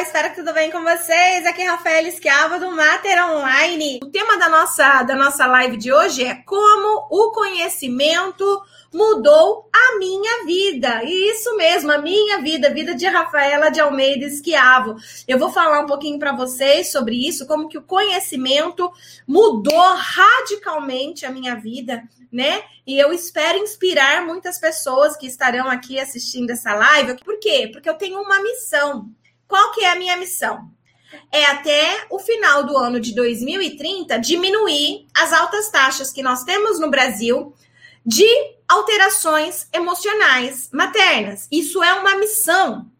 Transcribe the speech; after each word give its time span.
espero 0.00 0.28
que 0.30 0.36
tudo 0.36 0.52
bem 0.52 0.70
com 0.70 0.82
vocês. 0.82 1.46
Aqui 1.46 1.62
é 1.62 1.70
Rafael 1.70 2.06
Esquiava 2.06 2.58
do 2.58 2.70
Mater 2.70 3.18
Online. 3.30 3.98
O 4.02 4.10
tema 4.10 4.36
da 4.36 4.46
nossa, 4.46 5.02
da 5.02 5.14
nossa 5.14 5.46
live 5.46 5.78
de 5.78 5.90
hoje 5.90 6.22
é 6.22 6.34
como 6.34 7.06
o 7.10 7.32
conhecimento 7.32 8.44
mudou 8.92 9.70
a 9.72 9.98
minha 9.98 10.44
vida. 10.44 11.02
E 11.02 11.30
isso 11.30 11.56
mesmo, 11.56 11.92
a 11.92 11.98
minha 11.98 12.42
vida, 12.42 12.68
a 12.68 12.72
vida 12.72 12.94
de 12.94 13.06
Rafaela 13.06 13.70
de 13.70 13.80
Almeida 13.80 14.26
Esquiavo. 14.26 14.96
Eu 15.26 15.38
vou 15.38 15.50
falar 15.50 15.80
um 15.80 15.86
pouquinho 15.86 16.18
para 16.18 16.36
vocês 16.36 16.92
sobre 16.92 17.26
isso, 17.26 17.46
como 17.46 17.68
que 17.68 17.78
o 17.78 17.82
conhecimento 17.82 18.92
mudou 19.26 19.94
radicalmente 19.94 21.24
a 21.24 21.30
minha 21.30 21.54
vida, 21.54 22.02
né? 22.30 22.62
E 22.86 22.98
eu 22.98 23.14
espero 23.14 23.56
inspirar 23.58 24.26
muitas 24.26 24.58
pessoas 24.58 25.16
que 25.16 25.26
estarão 25.26 25.68
aqui 25.70 25.98
assistindo 25.98 26.50
essa 26.50 26.74
live. 26.74 27.16
Por 27.24 27.38
quê? 27.38 27.70
Porque 27.72 27.88
eu 27.88 27.94
tenho 27.94 28.20
uma 28.20 28.42
missão. 28.42 29.10
Qual 29.48 29.72
que 29.72 29.82
é 29.84 29.90
a 29.90 29.96
minha 29.96 30.16
missão? 30.16 30.70
é 31.30 31.44
até 31.46 32.06
o 32.10 32.18
final 32.18 32.64
do 32.64 32.76
ano 32.76 33.00
de 33.00 33.14
2030 33.14 34.18
diminuir 34.18 35.06
as 35.14 35.32
altas 35.32 35.70
taxas 35.70 36.12
que 36.12 36.22
nós 36.22 36.44
temos 36.44 36.78
no 36.78 36.90
Brasil 36.90 37.54
de 38.04 38.26
alterações 38.68 39.68
emocionais 39.72 40.68
maternas. 40.72 41.46
Isso 41.50 41.82
é 41.82 41.94
uma 41.94 42.16
missão. 42.16 42.90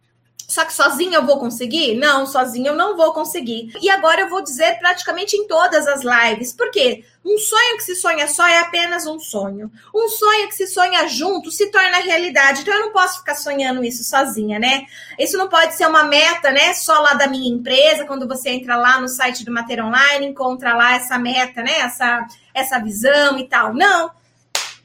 Só 0.48 0.64
que 0.64 0.72
sozinha 0.72 1.18
eu 1.18 1.26
vou 1.26 1.38
conseguir? 1.38 1.96
Não, 1.96 2.26
sozinha 2.26 2.70
eu 2.70 2.76
não 2.76 2.96
vou 2.96 3.12
conseguir. 3.12 3.72
E 3.82 3.90
agora 3.90 4.22
eu 4.22 4.28
vou 4.28 4.42
dizer 4.42 4.78
praticamente 4.78 5.36
em 5.36 5.46
todas 5.46 5.86
as 5.88 6.02
lives. 6.02 6.52
Por 6.52 6.70
quê? 6.70 7.04
Um 7.24 7.36
sonho 7.38 7.76
que 7.76 7.82
se 7.82 7.96
sonha 7.96 8.28
só 8.28 8.46
é 8.46 8.60
apenas 8.60 9.06
um 9.06 9.18
sonho. 9.18 9.70
Um 9.92 10.08
sonho 10.08 10.48
que 10.48 10.54
se 10.54 10.68
sonha 10.68 11.08
junto 11.08 11.50
se 11.50 11.66
torna 11.70 11.98
realidade. 11.98 12.60
Então 12.60 12.74
eu 12.74 12.80
não 12.80 12.92
posso 12.92 13.18
ficar 13.18 13.34
sonhando 13.34 13.84
isso 13.84 14.04
sozinha, 14.04 14.58
né? 14.58 14.86
Isso 15.18 15.36
não 15.36 15.48
pode 15.48 15.74
ser 15.74 15.86
uma 15.86 16.04
meta, 16.04 16.52
né? 16.52 16.72
Só 16.74 17.00
lá 17.00 17.14
da 17.14 17.26
minha 17.26 17.52
empresa. 17.52 18.04
Quando 18.04 18.28
você 18.28 18.50
entra 18.50 18.76
lá 18.76 19.00
no 19.00 19.08
site 19.08 19.44
do 19.44 19.52
Mater 19.52 19.84
Online, 19.84 20.26
encontra 20.26 20.76
lá 20.76 20.94
essa 20.94 21.18
meta, 21.18 21.62
né? 21.62 21.80
Essa, 21.80 22.26
essa 22.54 22.78
visão 22.78 23.36
e 23.38 23.48
tal. 23.48 23.74
Não 23.74 24.10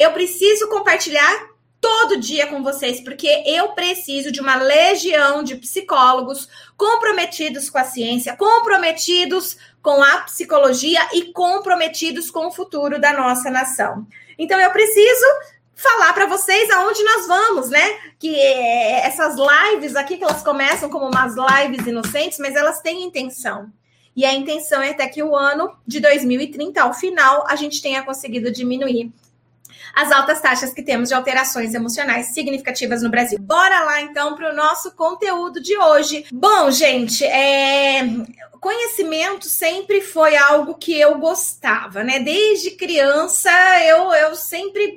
eu 0.02 0.12
preciso 0.14 0.68
compartilhar 0.68 1.51
todo 1.82 2.20
dia 2.20 2.46
com 2.46 2.62
vocês, 2.62 3.02
porque 3.02 3.44
eu 3.46 3.70
preciso 3.70 4.32
de 4.32 4.40
uma 4.40 4.56
legião 4.56 5.42
de 5.42 5.56
psicólogos 5.56 6.48
comprometidos 6.78 7.72
com 7.72 7.80
a 7.80 7.84
ciência, 7.84 8.38
comprometidos 8.38 9.58
com 9.82 10.02
a 10.04 10.20
psicologia 10.20 11.02
e 11.12 11.34
comprometidos 11.34 12.30
com 12.30 12.46
o 12.46 12.52
futuro 12.52 13.02
da 13.02 13.12
nossa 13.12 13.50
nação. 13.50 14.06
Então 14.38 14.60
eu 14.60 14.70
preciso 14.72 15.26
falar 15.74 16.14
para 16.14 16.28
vocês 16.28 16.70
aonde 16.70 17.04
nós 17.04 17.28
vamos, 17.28 17.70
né? 17.72 18.00
Que 18.20 18.36
é 18.36 19.08
essas 19.08 19.36
lives 19.36 19.96
aqui 19.96 20.18
que 20.18 20.24
elas 20.24 20.44
começam 20.44 20.88
como 20.88 21.08
umas 21.08 21.34
lives 21.36 21.88
inocentes, 21.88 22.38
mas 22.38 22.56
elas 22.56 22.80
têm 22.80 23.04
intenção. 23.04 23.72
E 24.16 24.24
a 24.24 24.34
intenção 24.34 24.82
é 24.82 24.92
até 24.92 25.08
que 25.08 25.24
o 25.24 25.36
ano 25.36 25.76
de 25.88 26.00
2030, 26.00 26.80
ao 26.80 26.94
final, 26.94 27.46
a 27.48 27.56
gente 27.56 27.82
tenha 27.82 28.04
conseguido 28.04 28.52
diminuir 28.52 29.12
as 29.94 30.12
altas 30.12 30.42
taxas 30.42 30.74
que 30.74 30.84
temos 30.84 31.10
de 31.10 31.16
alterações 31.16 31.74
emocionais 31.74 32.28
significativas 32.28 33.02
no 33.02 33.10
Brasil. 33.10 33.40
Bora 33.40 33.84
lá 33.84 34.02
então 34.02 34.36
para 34.36 34.52
o 34.52 34.56
nosso 34.56 34.92
conteúdo 34.96 35.62
de 35.62 35.78
hoje. 35.78 36.26
Bom, 36.32 36.72
gente, 36.72 37.24
é... 37.26 38.02
conhecimento 38.60 39.48
sempre 39.48 40.02
foi 40.02 40.36
algo 40.38 40.76
que 40.76 41.00
eu 41.00 41.18
gostava, 41.18 42.04
né? 42.04 42.20
Desde 42.20 42.72
criança 42.72 43.52
eu, 43.84 44.14
eu 44.14 44.36
sempre 44.36 44.96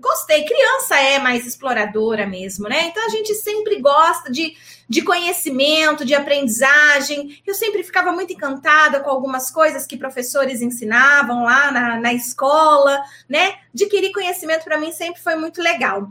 gostei. 0.00 0.44
Criança 0.44 0.96
é 0.96 1.18
mais 1.18 1.46
exploradora 1.46 2.26
mesmo, 2.26 2.68
né? 2.68 2.86
Então 2.86 3.04
a 3.04 3.10
gente 3.10 3.34
sempre 3.34 3.80
gosta 3.80 4.30
de 4.30 4.56
de 4.88 5.02
conhecimento, 5.02 6.04
de 6.04 6.14
aprendizagem. 6.14 7.40
Eu 7.46 7.54
sempre 7.54 7.82
ficava 7.82 8.12
muito 8.12 8.32
encantada 8.32 9.00
com 9.00 9.10
algumas 9.10 9.50
coisas 9.50 9.86
que 9.86 9.96
professores 9.96 10.62
ensinavam 10.62 11.44
lá 11.44 11.70
na, 11.72 12.00
na 12.00 12.14
escola, 12.14 13.02
né? 13.28 13.56
Adquirir 13.74 14.12
conhecimento 14.12 14.64
para 14.64 14.78
mim 14.78 14.92
sempre 14.92 15.20
foi 15.20 15.34
muito 15.34 15.60
legal. 15.60 16.10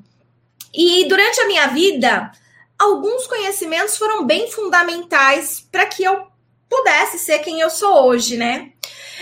E 0.73 1.07
durante 1.07 1.39
a 1.39 1.47
minha 1.47 1.67
vida, 1.67 2.31
alguns 2.77 3.25
conhecimentos 3.27 3.97
foram 3.97 4.25
bem 4.25 4.51
fundamentais 4.51 5.65
para 5.71 5.85
que 5.85 6.03
eu 6.03 6.27
pudesse 6.69 7.17
ser 7.17 7.39
quem 7.39 7.61
eu 7.61 7.69
sou 7.69 8.07
hoje, 8.07 8.35
né? 8.35 8.71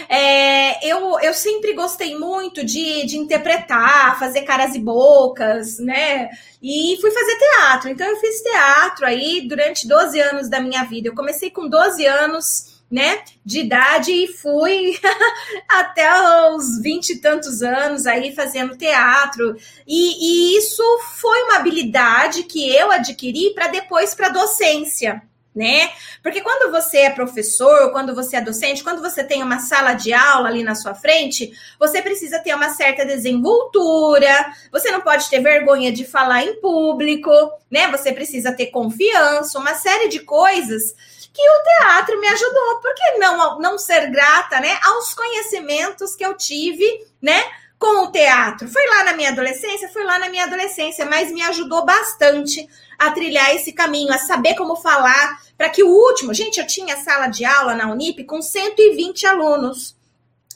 É, 0.07 0.87
eu, 0.87 1.19
eu 1.19 1.33
sempre 1.33 1.73
gostei 1.73 2.17
muito 2.17 2.63
de, 2.63 3.05
de 3.05 3.17
interpretar, 3.17 4.19
fazer 4.19 4.41
caras 4.41 4.75
e 4.75 4.79
bocas, 4.79 5.79
né? 5.79 6.29
E 6.61 6.97
fui 7.01 7.11
fazer 7.11 7.37
teatro. 7.37 7.89
Então, 7.89 8.07
eu 8.07 8.17
fiz 8.17 8.41
teatro 8.41 9.05
aí 9.05 9.47
durante 9.47 9.87
12 9.87 10.19
anos 10.19 10.49
da 10.49 10.59
minha 10.59 10.83
vida. 10.83 11.07
Eu 11.07 11.15
comecei 11.15 11.49
com 11.49 11.67
12 11.67 12.05
anos. 12.05 12.73
Né, 12.91 13.23
de 13.43 13.61
idade 13.61 14.11
e 14.11 14.27
fui 14.27 14.99
até 15.67 16.07
os 16.51 16.79
vinte 16.79 17.09
e 17.09 17.19
tantos 17.19 17.63
anos 17.63 18.05
aí 18.05 18.35
fazendo 18.35 18.77
teatro. 18.77 19.55
E, 19.87 20.53
e 20.53 20.57
isso 20.59 20.83
foi 21.19 21.41
uma 21.41 21.55
habilidade 21.55 22.43
que 22.43 22.69
eu 22.69 22.91
adquiri 22.91 23.51
para 23.55 23.65
depois 23.65 24.13
para 24.13 24.29
docência 24.29 25.23
né? 25.55 25.91
Porque 26.21 26.41
quando 26.41 26.71
você 26.71 26.99
é 26.99 27.09
professor, 27.09 27.91
quando 27.91 28.15
você 28.15 28.37
é 28.37 28.41
docente, 28.41 28.83
quando 28.83 29.01
você 29.01 29.23
tem 29.23 29.43
uma 29.43 29.59
sala 29.59 29.93
de 29.93 30.13
aula 30.13 30.47
ali 30.47 30.63
na 30.63 30.75
sua 30.75 30.95
frente, 30.95 31.53
você 31.79 32.01
precisa 32.01 32.39
ter 32.39 32.55
uma 32.55 32.69
certa 32.69 33.05
desenvoltura, 33.05 34.53
você 34.71 34.91
não 34.91 35.01
pode 35.01 35.29
ter 35.29 35.39
vergonha 35.41 35.91
de 35.91 36.05
falar 36.05 36.43
em 36.43 36.59
público, 36.59 37.29
né? 37.69 37.87
Você 37.91 38.11
precisa 38.11 38.51
ter 38.51 38.67
confiança, 38.67 39.59
uma 39.59 39.75
série 39.75 40.07
de 40.07 40.19
coisas 40.19 40.95
que 41.33 41.41
o 41.41 41.63
teatro 41.63 42.19
me 42.19 42.27
ajudou. 42.27 42.79
Por 42.79 42.93
que 42.93 43.17
não, 43.17 43.59
não 43.59 43.77
ser 43.77 44.09
grata, 44.11 44.59
né, 44.59 44.77
aos 44.83 45.13
conhecimentos 45.13 46.15
que 46.15 46.25
eu 46.25 46.35
tive, 46.35 46.85
né? 47.21 47.43
Com 47.83 48.05
o 48.05 48.11
teatro. 48.13 48.65
Foi 48.69 48.87
lá 48.87 49.03
na 49.03 49.13
minha 49.13 49.31
adolescência? 49.31 49.89
Foi 49.89 50.05
lá 50.05 50.17
na 50.17 50.29
minha 50.29 50.45
adolescência, 50.45 51.05
mas 51.05 51.29
me 51.33 51.41
ajudou 51.41 51.85
bastante 51.85 52.65
a 52.97 53.11
trilhar 53.11 53.53
esse 53.53 53.73
caminho, 53.73 54.13
a 54.13 54.17
saber 54.17 54.55
como 54.55 54.77
falar, 54.77 55.41
para 55.57 55.67
que 55.67 55.83
o 55.83 55.89
último. 55.89 56.33
Gente, 56.33 56.61
eu 56.61 56.65
tinha 56.65 56.95
sala 56.95 57.27
de 57.27 57.43
aula 57.43 57.75
na 57.75 57.91
Unip 57.91 58.23
com 58.23 58.41
120 58.41 59.27
alunos 59.27 59.97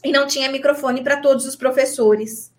e 0.06 0.10
não 0.10 0.26
tinha 0.26 0.50
microfone 0.50 1.04
para 1.04 1.18
todos 1.18 1.46
os 1.46 1.58
professores. 1.58 2.50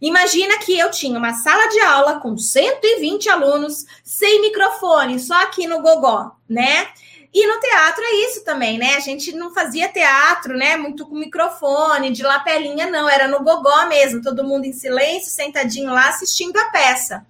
Imagina 0.00 0.56
que 0.60 0.78
eu 0.78 0.90
tinha 0.90 1.18
uma 1.18 1.34
sala 1.34 1.68
de 1.68 1.80
aula 1.80 2.20
com 2.20 2.38
120 2.38 3.28
alunos, 3.28 3.84
sem 4.02 4.40
microfone, 4.40 5.20
só 5.20 5.42
aqui 5.42 5.66
no 5.66 5.82
Gogó, 5.82 6.36
né? 6.48 6.88
E 7.32 7.46
no 7.46 7.60
teatro 7.60 8.02
é 8.02 8.14
isso 8.26 8.44
também, 8.44 8.76
né? 8.76 8.96
A 8.96 9.00
gente 9.00 9.32
não 9.32 9.54
fazia 9.54 9.88
teatro, 9.88 10.56
né? 10.56 10.76
Muito 10.76 11.06
com 11.06 11.14
microfone, 11.14 12.10
de 12.10 12.24
lapelinha, 12.24 12.90
não. 12.90 13.08
Era 13.08 13.28
no 13.28 13.44
gogó 13.44 13.86
mesmo, 13.86 14.20
todo 14.20 14.42
mundo 14.42 14.64
em 14.64 14.72
silêncio, 14.72 15.30
sentadinho 15.30 15.92
lá, 15.92 16.08
assistindo 16.08 16.56
a 16.56 16.64
peça. 16.70 17.24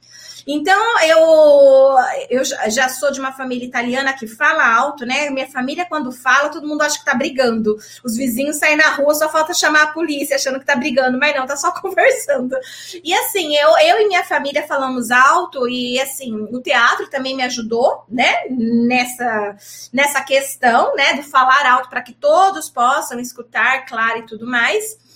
Então, 0.47 0.81
eu, 1.01 1.97
eu 2.31 2.71
já 2.71 2.89
sou 2.89 3.11
de 3.11 3.21
uma 3.21 3.33
família 3.33 3.67
italiana 3.67 4.13
que 4.13 4.27
fala 4.27 4.67
alto, 4.75 5.05
né? 5.05 5.31
Minha 5.31 5.49
família, 5.49 5.85
quando 5.85 6.13
fala, 6.13 6.49
todo 6.49 6.67
mundo 6.67 6.83
acha 6.83 6.99
que 6.99 7.05
tá 7.05 7.15
brigando. 7.15 7.77
Os 8.05 8.17
vizinhos 8.17 8.57
saem 8.57 8.77
na 8.77 8.95
rua, 8.95 9.15
só 9.15 9.29
falta 9.29 9.55
chamar 9.55 9.83
a 9.83 9.93
polícia, 9.93 10.37
achando 10.37 10.59
que 10.59 10.67
tá 10.67 10.77
brigando, 10.77 11.19
mas 11.19 11.35
não, 11.35 11.47
tá 11.47 11.57
só 11.57 11.73
conversando. 11.81 12.57
E 13.03 13.13
assim, 13.15 13.57
eu, 13.57 13.71
eu 13.79 14.01
e 14.01 14.09
minha 14.09 14.25
família 14.25 14.67
falamos 14.67 15.11
alto, 15.11 15.69
e 15.69 16.01
assim, 16.01 16.49
o 16.51 16.61
teatro 16.61 17.09
também 17.09 17.37
me 17.37 17.43
ajudou, 17.43 18.05
né? 18.09 18.35
Nessa, 18.51 19.57
nessa 19.93 20.21
questão, 20.23 20.95
né? 20.95 21.15
Do 21.15 21.23
falar 21.23 21.67
alto 21.67 21.89
para 21.89 22.03
que 22.03 22.13
todos 22.13 22.71
possam 22.71 23.19
escutar, 23.21 23.85
claro 23.87 24.19
e 24.19 24.27
tudo 24.27 24.47
mais. 24.47 25.10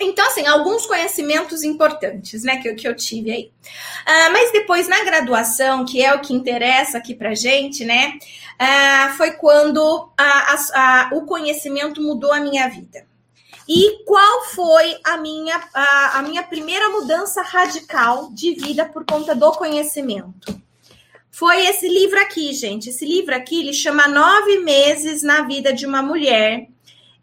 Então, 0.00 0.26
assim, 0.26 0.46
alguns 0.46 0.86
conhecimentos 0.86 1.62
importantes, 1.62 2.42
né, 2.42 2.56
que 2.56 2.68
eu, 2.68 2.74
que 2.74 2.88
eu 2.88 2.96
tive 2.96 3.30
aí. 3.30 3.44
Uh, 3.44 4.32
mas 4.32 4.50
depois, 4.50 4.88
na 4.88 5.04
graduação, 5.04 5.84
que 5.84 6.02
é 6.02 6.14
o 6.14 6.20
que 6.20 6.32
interessa 6.32 6.98
aqui 6.98 7.14
pra 7.14 7.34
gente, 7.34 7.84
né, 7.84 8.18
uh, 8.60 9.16
foi 9.16 9.32
quando 9.32 10.10
a, 10.16 10.54
a, 10.74 11.10
o 11.12 11.26
conhecimento 11.26 12.00
mudou 12.00 12.32
a 12.32 12.40
minha 12.40 12.66
vida. 12.68 13.04
E 13.68 14.02
qual 14.04 14.44
foi 14.46 14.98
a 15.04 15.16
minha, 15.18 15.62
a, 15.72 16.18
a 16.18 16.22
minha 16.22 16.42
primeira 16.42 16.88
mudança 16.88 17.42
radical 17.42 18.30
de 18.32 18.54
vida 18.54 18.84
por 18.84 19.04
conta 19.04 19.34
do 19.34 19.52
conhecimento? 19.52 20.60
Foi 21.30 21.64
esse 21.66 21.88
livro 21.88 22.18
aqui, 22.20 22.52
gente. 22.52 22.90
Esse 22.90 23.06
livro 23.06 23.34
aqui, 23.34 23.60
ele 23.60 23.72
chama 23.72 24.08
Nove 24.08 24.58
Meses 24.58 25.22
na 25.22 25.42
Vida 25.42 25.72
de 25.72 25.86
uma 25.86 26.02
Mulher, 26.02 26.68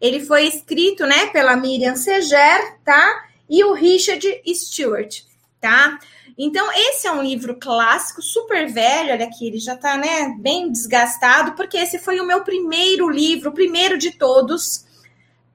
ele 0.00 0.24
foi 0.24 0.46
escrito, 0.46 1.06
né, 1.06 1.26
pela 1.26 1.56
Miriam 1.56 1.96
Seger, 1.96 2.78
tá? 2.84 3.24
E 3.48 3.64
o 3.64 3.72
Richard 3.72 4.42
Stewart, 4.54 5.22
tá? 5.60 5.98
Então, 6.36 6.70
esse 6.72 7.06
é 7.06 7.10
um 7.10 7.22
livro 7.22 7.56
clássico, 7.58 8.22
super 8.22 8.70
velho, 8.70 9.12
olha 9.12 9.26
aqui, 9.26 9.48
ele 9.48 9.58
já 9.58 9.76
tá, 9.76 9.96
né, 9.96 10.36
bem 10.38 10.70
desgastado, 10.70 11.52
porque 11.52 11.76
esse 11.76 11.98
foi 11.98 12.20
o 12.20 12.26
meu 12.26 12.44
primeiro 12.44 13.10
livro, 13.10 13.50
o 13.50 13.54
primeiro 13.54 13.98
de 13.98 14.12
todos, 14.12 14.86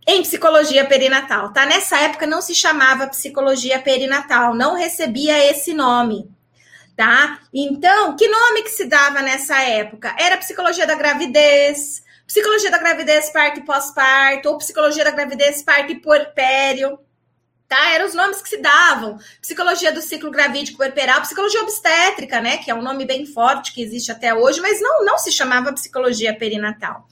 em 0.06 0.22
psicologia 0.22 0.86
perinatal, 0.86 1.54
tá? 1.54 1.66
Nessa 1.66 1.98
época 2.00 2.28
não 2.28 2.42
se 2.42 2.54
chamava 2.54 3.08
psicologia 3.08 3.80
perinatal, 3.80 4.54
não 4.54 4.76
recebia 4.76 5.50
esse 5.50 5.74
nome, 5.74 6.30
tá? 6.98 7.40
Então, 7.54 8.18
que 8.18 8.28
nome 8.28 8.64
que 8.64 8.70
se 8.70 8.84
dava 8.84 9.22
nessa 9.22 9.62
época? 9.62 10.14
Era 10.20 10.36
psicologia 10.36 10.86
da 10.86 10.96
gravidez, 10.96 12.03
psicologia 12.28 12.72
da 12.72 12.78
gravidez 12.78 13.30
parto 13.32 13.60
e 13.60 13.66
pós-parto, 13.66 14.50
ou 14.50 14.58
psicologia 14.58 15.04
da 15.04 15.12
gravidez 15.12 15.62
parto 15.62 15.92
e 15.92 16.00
puerpério, 16.00 17.00
tá? 17.68 17.92
Eram 17.92 18.06
os 18.06 18.14
nomes 18.14 18.42
que 18.42 18.50
se 18.50 18.58
davam. 18.58 19.18
Psicologia 19.42 19.92
do 19.92 20.02
ciclo 20.02 20.32
gravídico 20.32 20.78
puerperal, 20.78 21.22
psicologia 21.22 21.62
obstétrica, 21.62 22.42
né, 22.42 22.58
que 22.58 22.72
é 22.72 22.76
um 22.76 22.82
nome 22.82 23.06
bem 23.06 23.26
forte 23.26 23.74
que 23.74 23.82
existe 23.82 24.12
até 24.12 24.34
hoje, 24.34 24.62
mas 24.62 24.82
não, 24.82 25.04
não 25.06 25.18
se 25.18 25.32
chamava 25.32 25.74
psicologia 25.74 26.36
perinatal. 26.38 27.08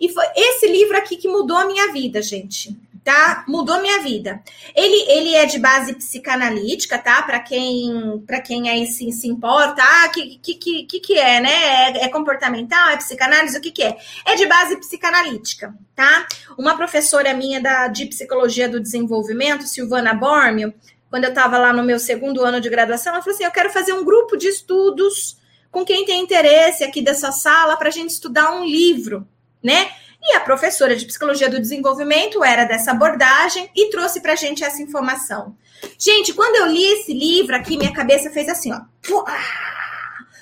E 0.00 0.08
foi 0.08 0.26
esse 0.36 0.66
livro 0.66 0.96
aqui 0.96 1.16
que 1.16 1.28
mudou 1.28 1.56
a 1.56 1.66
minha 1.66 1.92
vida, 1.92 2.20
gente 2.20 2.76
tá? 3.04 3.44
Mudou 3.46 3.80
minha 3.82 4.00
vida. 4.00 4.42
Ele, 4.74 5.12
ele 5.12 5.34
é 5.34 5.44
de 5.44 5.58
base 5.58 5.94
psicanalítica, 5.94 6.98
tá? 6.98 7.22
Para 7.22 7.38
quem 7.38 8.22
para 8.26 8.40
quem 8.40 8.70
aí 8.70 8.86
se, 8.86 9.12
se 9.12 9.28
importa, 9.28 9.82
ah, 9.82 10.08
que, 10.08 10.38
que, 10.38 10.84
que, 10.84 11.00
que 11.00 11.18
é, 11.18 11.38
né? 11.38 11.52
É, 11.52 12.04
é, 12.04 12.08
comportamental, 12.08 12.88
é 12.88 12.96
psicanálise, 12.96 13.58
o 13.58 13.60
que, 13.60 13.70
que 13.70 13.82
é? 13.82 13.96
É 14.24 14.34
de 14.34 14.46
base 14.46 14.76
psicanalítica, 14.76 15.74
tá? 15.94 16.26
Uma 16.58 16.76
professora 16.76 17.34
minha 17.34 17.60
da, 17.60 17.88
de 17.88 18.06
psicologia 18.06 18.68
do 18.68 18.80
desenvolvimento, 18.80 19.66
Silvana 19.66 20.14
Bormio, 20.14 20.72
quando 21.10 21.24
eu 21.24 21.30
estava 21.30 21.58
lá 21.58 21.72
no 21.72 21.84
meu 21.84 21.98
segundo 21.98 22.42
ano 22.42 22.60
de 22.60 22.70
graduação, 22.70 23.12
ela 23.12 23.22
falou 23.22 23.34
assim: 23.34 23.44
eu 23.44 23.52
quero 23.52 23.70
fazer 23.70 23.92
um 23.92 24.04
grupo 24.04 24.36
de 24.36 24.48
estudos 24.48 25.36
com 25.70 25.84
quem 25.84 26.06
tem 26.06 26.22
interesse 26.22 26.82
aqui 26.82 27.02
dessa 27.02 27.30
sala 27.30 27.76
para 27.76 27.88
a 27.88 27.92
gente 27.92 28.10
estudar 28.10 28.50
um 28.52 28.64
livro, 28.64 29.28
né? 29.62 29.90
E 30.24 30.34
a 30.34 30.40
professora 30.40 30.96
de 30.96 31.04
psicologia 31.04 31.50
do 31.50 31.60
desenvolvimento 31.60 32.42
era 32.42 32.64
dessa 32.64 32.92
abordagem 32.92 33.70
e 33.76 33.90
trouxe 33.90 34.20
para 34.20 34.34
gente 34.34 34.64
essa 34.64 34.82
informação. 34.82 35.54
Gente, 35.98 36.32
quando 36.32 36.56
eu 36.56 36.66
li 36.66 36.82
esse 36.82 37.12
livro 37.12 37.54
aqui, 37.54 37.76
minha 37.76 37.92
cabeça 37.92 38.30
fez 38.30 38.48
assim, 38.48 38.72
ó. 38.72 38.80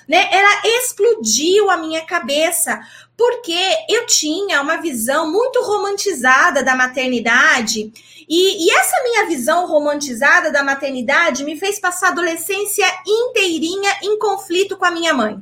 Né? 0.07 0.27
Ela 0.31 0.61
explodiu 0.79 1.69
a 1.69 1.77
minha 1.77 2.05
cabeça, 2.05 2.79
porque 3.17 3.59
eu 3.89 4.05
tinha 4.05 4.61
uma 4.61 4.77
visão 4.77 5.31
muito 5.31 5.61
romantizada 5.61 6.63
da 6.63 6.75
maternidade, 6.75 7.91
e, 8.27 8.65
e, 8.65 8.71
essa 8.71 9.03
minha 9.03 9.25
visão 9.27 9.67
romantizada 9.67 10.49
da 10.49 10.63
maternidade 10.63 11.43
me 11.43 11.57
fez 11.57 11.77
passar 11.77 12.07
a 12.07 12.11
adolescência 12.11 12.85
inteirinha 13.05 13.97
em 14.01 14.17
conflito 14.17 14.77
com 14.77 14.85
a 14.85 14.91
minha 14.91 15.13
mãe. 15.13 15.37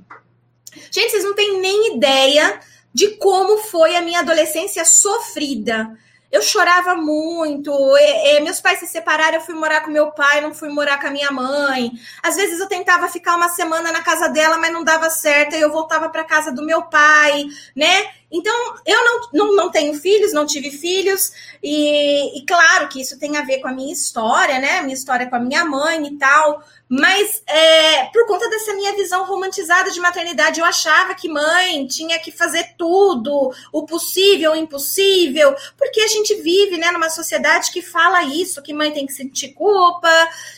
Gente, 0.90 1.12
vocês 1.12 1.24
não 1.24 1.36
têm 1.36 1.60
nem 1.60 1.96
ideia 1.96 2.60
de 2.94 3.10
como 3.18 3.58
foi 3.58 3.96
a 3.96 4.02
minha 4.02 4.20
adolescência 4.20 4.84
sofrida. 4.86 5.98
Eu 6.32 6.42
chorava 6.42 6.96
muito. 6.96 7.72
E, 7.98 8.38
e, 8.38 8.40
meus 8.42 8.62
pais 8.62 8.80
se 8.80 8.88
separaram, 8.88 9.36
eu 9.36 9.42
fui 9.42 9.54
morar 9.54 9.82
com 9.82 9.92
meu 9.92 10.12
pai, 10.12 10.40
não 10.40 10.54
fui 10.54 10.70
morar 10.70 11.00
com 11.00 11.08
a 11.08 11.12
minha 11.12 11.30
mãe. 11.30 11.92
Às 12.24 12.38
vezes 12.38 12.60
eu 12.60 12.68
tentava 12.68 13.10
ficar 13.10 13.36
uma 13.36 13.50
semana 13.50 13.92
na 13.92 14.02
casa 14.02 14.30
dela, 14.30 14.58
mas 14.58 14.72
não 14.72 14.84
dava 14.84 15.10
certo, 15.10 15.56
e 15.56 15.62
eu 15.62 15.72
voltava 15.72 16.10
para 16.10 16.24
casa 16.24 16.52
do 16.52 16.66
meu 16.66 16.84
pai, 16.84 17.46
né? 17.76 18.10
Então, 18.32 18.76
eu 18.86 19.04
não, 19.04 19.22
não, 19.34 19.56
não 19.56 19.72
tenho 19.72 19.94
filhos, 19.94 20.34
não 20.34 20.46
tive 20.46 20.72
filhos, 20.72 21.32
e, 21.62 22.40
e 22.40 22.46
claro 22.46 22.88
que 22.88 23.02
isso 23.02 23.20
tem 23.20 23.38
a 23.38 23.44
ver 23.44 23.60
com 23.60 23.68
a 23.68 23.74
minha 23.74 23.94
história, 23.94 24.60
né? 24.60 24.80
A 24.80 24.84
minha 24.84 24.96
história 24.96 25.30
com 25.30 25.36
a 25.36 25.40
minha 25.40 25.66
mãe 25.66 26.08
e 26.08 26.18
tal, 26.18 26.64
mas 26.94 27.42
é, 27.48 28.04
por 28.08 28.28
conta 28.28 28.50
dessa 28.50 28.74
minha 28.74 28.94
visão 28.94 29.24
romantizada 29.24 29.90
de 29.92 30.00
maternidade, 30.02 30.60
eu 30.60 30.66
achava 30.66 31.16
que 31.16 31.30
mãe 31.30 31.88
tinha 31.88 32.20
que 32.20 32.34
fazer 32.34 32.76
tudo, 32.78 33.54
o 33.72 33.86
possível, 33.86 34.52
o 34.52 34.56
impossível, 34.58 35.56
porque 35.78 36.02
a 36.02 36.08
gente 36.08 36.36
vive 36.42 36.78
né, 36.78 36.92
numa 36.92 37.10
sociedade 37.10 37.72
que 37.72 37.82
fala 37.82 38.26
isso, 38.26 38.62
que 38.62 38.74
mãe 38.74 38.92
tem 38.92 39.06
que 39.06 39.14
sentir 39.14 39.54
culpa, 39.54 40.10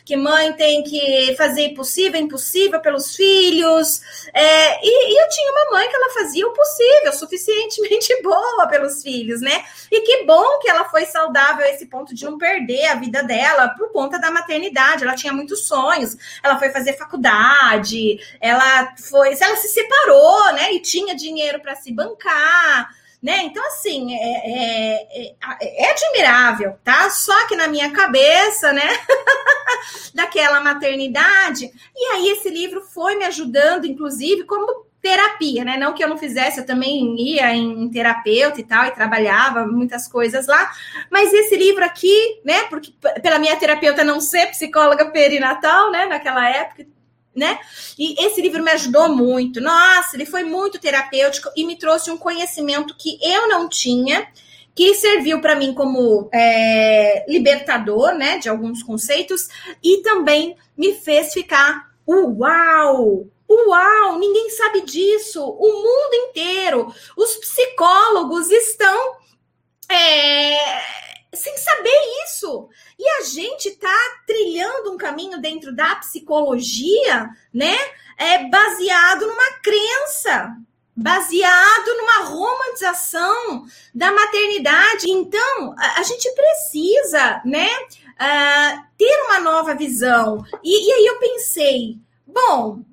que 0.04 0.18
mãe 0.18 0.52
tem 0.54 0.82
que 0.82 1.36
fazer 1.38 1.70
possível, 1.76 2.20
impossível 2.20 2.80
pelos 2.80 3.16
filhos. 3.16 4.02
É, 4.34 4.80
e, 4.84 5.14
e 5.14 5.24
eu 5.24 5.30
tinha 5.30 5.52
uma 5.52 5.78
mãe 5.78 5.88
que 5.88 5.96
ela 5.96 6.14
fazia 6.16 6.48
o 6.48 6.54
possível, 6.54 7.14
suficientemente 7.70 8.22
boa 8.24 8.68
pelos 8.68 9.02
filhos, 9.02 9.42
né? 9.42 9.64
E 9.92 10.02
que 10.02 10.26
bom 10.26 10.60
que 10.60 10.70
ela 10.70 10.86
foi 10.86 11.06
saudável 11.06 11.66
a 11.66 11.70
esse 11.70 11.86
ponto 11.86 12.14
de 12.14 12.26
não 12.26 12.38
perder 12.38 12.88
a 12.88 12.96
vida 12.96 13.24
dela 13.24 13.70
por 13.70 13.92
conta 13.92 14.20
da 14.20 14.32
maternidade. 14.32 15.04
Ela 15.04 15.16
tinha 15.16 15.34
muitos 15.34 15.68
sonhos 15.68 16.18
ela 16.42 16.58
foi 16.58 16.70
fazer 16.70 16.94
faculdade, 16.98 18.20
ela 18.40 18.96
foi, 18.98 19.30
ela 19.40 19.56
se 19.56 19.70
separou, 19.70 20.54
né? 20.54 20.74
E 20.74 20.82
tinha 20.82 21.16
dinheiro 21.16 21.60
para 21.60 21.76
se 21.76 21.92
bancar. 21.92 22.90
Né? 23.22 23.44
Então, 23.44 23.66
assim, 23.68 24.14
é, 24.14 24.18
é, 24.20 25.28
é, 25.30 25.36
é, 25.62 25.92
admirável, 25.92 26.78
tá? 26.84 27.10
Só 27.10 27.48
que 27.48 27.56
na 27.56 27.70
minha 27.70 27.90
cabeça, 27.94 28.74
né, 28.74 28.84
daquela 30.14 30.60
maternidade. 30.60 31.72
E 31.96 32.06
aí, 32.08 32.28
esse 32.32 32.50
livro 32.50 32.82
foi 32.82 33.16
me 33.16 33.24
ajudando, 33.24 33.86
inclusive, 33.86 34.44
como 34.44 34.86
terapia, 35.04 35.66
né? 35.66 35.76
Não 35.76 35.94
que 35.94 36.02
eu 36.02 36.08
não 36.08 36.18
fizesse, 36.18 36.60
eu 36.60 36.66
também 36.66 37.14
ia 37.20 37.54
em 37.54 37.90
terapeuta 37.90 38.62
e 38.62 38.64
tal, 38.64 38.86
e 38.86 38.92
trabalhava 38.92 39.68
muitas 39.68 40.08
coisas 40.08 40.48
lá. 40.48 40.72
Mas 41.12 41.34
esse 41.34 41.58
livro 41.58 41.84
aqui, 41.84 42.40
né? 42.46 42.64
Porque 42.70 42.94
pela 43.22 43.38
minha 43.38 43.58
terapeuta 43.58 44.02
não 44.02 44.22
ser 44.22 44.48
psicóloga 44.48 45.12
perinatal, 45.12 45.92
né? 45.92 46.06
Naquela 46.06 46.50
época, 46.50 46.88
né? 47.36 47.60
E 48.00 48.26
esse 48.26 48.42
livro 48.42 48.64
me 48.64 48.72
ajudou 48.72 49.10
muito. 49.10 49.60
Nossa, 49.60 50.16
ele 50.16 50.26
foi 50.26 50.46
muito 50.46 50.80
terapêutico 50.80 51.50
e 51.54 51.66
me 51.66 51.78
trouxe 51.78 52.10
um 52.10 52.18
conhecimento 52.18 52.96
que 52.98 53.20
eu 53.22 53.50
não 53.50 53.68
tinha, 53.68 54.26
que 54.74 54.96
serviu 54.96 55.42
para 55.42 55.54
mim 55.54 55.74
como 55.74 56.30
é, 56.34 57.26
libertador, 57.28 58.14
né? 58.14 58.38
De 58.38 58.48
alguns 58.48 58.82
conceitos 58.82 59.50
e 59.84 60.02
também 60.02 60.56
me 60.78 60.94
fez 60.94 61.34
ficar 61.34 61.92
uau! 62.08 63.28
Uau, 63.50 64.18
ninguém 64.20 64.50
sabe 64.50 64.82
disso. 64.82 65.44
O 65.44 65.74
mundo 65.74 66.14
inteiro, 66.30 66.94
os 67.16 67.36
psicólogos 67.36 68.50
estão 68.50 69.18
é, 69.90 70.82
sem 71.34 71.56
saber 71.58 72.00
isso. 72.26 72.70
E 72.98 73.08
a 73.08 73.22
gente 73.24 73.70
está 73.70 73.96
trilhando 74.26 74.92
um 74.92 74.98
caminho 74.98 75.42
dentro 75.42 75.76
da 75.76 75.96
psicologia, 75.96 77.30
né? 77.54 77.76
É 78.18 78.48
baseado 78.48 79.28
numa 79.28 79.52
crença, 79.62 80.56
baseado 80.96 81.98
numa 81.98 82.26
romantização 82.26 83.66
da 83.94 84.12
maternidade. 84.12 85.10
Então, 85.10 85.76
a, 85.78 86.00
a 86.00 86.04
gente 86.04 86.30
precisa, 86.32 87.42
né, 87.44 87.70
uh, 88.14 88.84
ter 88.98 89.24
uma 89.26 89.40
nova 89.40 89.76
visão. 89.76 90.46
E, 90.64 90.90
e 90.90 90.94
aí 90.94 91.06
eu 91.08 91.20
pensei, 91.20 91.98
bom, 92.26 92.84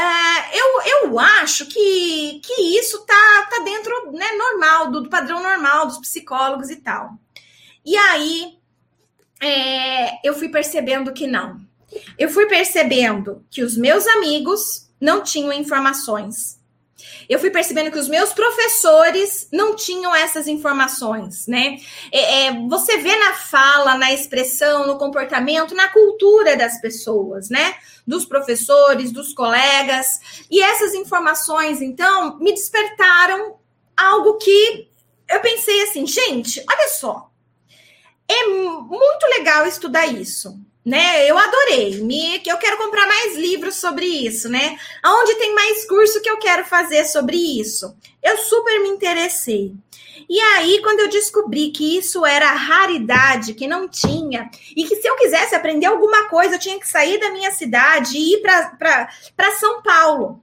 é, 0.00 0.58
eu, 0.58 1.08
eu 1.08 1.18
acho 1.18 1.66
que, 1.66 2.40
que 2.42 2.78
isso 2.78 3.04
tá, 3.04 3.48
tá 3.50 3.62
dentro 3.64 4.12
né, 4.12 4.32
normal, 4.32 4.90
do, 4.90 5.00
do 5.02 5.10
padrão 5.10 5.42
normal 5.42 5.86
dos 5.86 5.98
psicólogos 5.98 6.70
e 6.70 6.76
tal. 6.76 7.12
E 7.84 7.96
aí 7.96 8.58
é, 9.40 10.26
eu 10.26 10.34
fui 10.34 10.48
percebendo 10.48 11.12
que 11.12 11.26
não. 11.26 11.60
Eu 12.18 12.28
fui 12.28 12.46
percebendo 12.46 13.44
que 13.50 13.62
os 13.62 13.76
meus 13.76 14.06
amigos 14.06 14.88
não 15.00 15.22
tinham 15.22 15.52
informações 15.52 16.59
eu 17.28 17.38
fui 17.38 17.50
percebendo 17.50 17.90
que 17.90 17.98
os 17.98 18.08
meus 18.08 18.32
professores 18.32 19.48
não 19.52 19.76
tinham 19.76 20.14
essas 20.14 20.46
informações, 20.46 21.46
né? 21.46 21.78
É, 22.12 22.46
é, 22.46 22.68
você 22.68 22.98
vê 22.98 23.16
na 23.16 23.34
fala, 23.34 23.96
na 23.96 24.12
expressão, 24.12 24.86
no 24.86 24.98
comportamento, 24.98 25.74
na 25.74 25.88
cultura 25.88 26.56
das 26.56 26.80
pessoas, 26.80 27.48
né? 27.48 27.74
Dos 28.06 28.24
professores, 28.24 29.12
dos 29.12 29.32
colegas. 29.32 30.20
E 30.50 30.60
essas 30.60 30.94
informações, 30.94 31.80
então, 31.82 32.38
me 32.38 32.52
despertaram 32.52 33.56
algo 33.96 34.38
que 34.38 34.88
eu 35.28 35.40
pensei 35.40 35.82
assim, 35.82 36.06
gente, 36.06 36.64
olha 36.68 36.88
só. 36.88 37.30
É 38.28 38.46
muito 38.46 39.26
legal 39.38 39.66
estudar 39.66 40.06
isso 40.06 40.58
né? 40.84 41.28
Eu 41.28 41.36
adorei. 41.36 42.00
Me, 42.00 42.42
eu 42.46 42.58
quero 42.58 42.78
comprar 42.78 43.06
mais 43.06 43.36
livros 43.36 43.76
sobre 43.76 44.06
isso, 44.06 44.48
né? 44.48 44.78
Aonde 45.02 45.34
tem 45.34 45.54
mais 45.54 45.86
curso 45.86 46.20
que 46.20 46.30
eu 46.30 46.38
quero 46.38 46.64
fazer 46.64 47.04
sobre 47.04 47.36
isso? 47.36 47.94
Eu 48.22 48.38
super 48.38 48.80
me 48.80 48.88
interessei. 48.88 49.74
E 50.28 50.38
aí, 50.38 50.80
quando 50.82 51.00
eu 51.00 51.08
descobri 51.08 51.70
que 51.70 51.98
isso 51.98 52.24
era 52.24 52.52
raridade, 52.52 53.54
que 53.54 53.66
não 53.66 53.88
tinha, 53.88 54.48
e 54.76 54.84
que 54.84 54.96
se 54.96 55.08
eu 55.08 55.16
quisesse 55.16 55.54
aprender 55.54 55.86
alguma 55.86 56.28
coisa, 56.28 56.54
eu 56.54 56.58
tinha 56.58 56.78
que 56.78 56.86
sair 56.86 57.18
da 57.18 57.30
minha 57.30 57.50
cidade 57.50 58.16
e 58.16 58.34
ir 58.34 58.40
para 58.40 59.56
São 59.58 59.82
Paulo. 59.82 60.40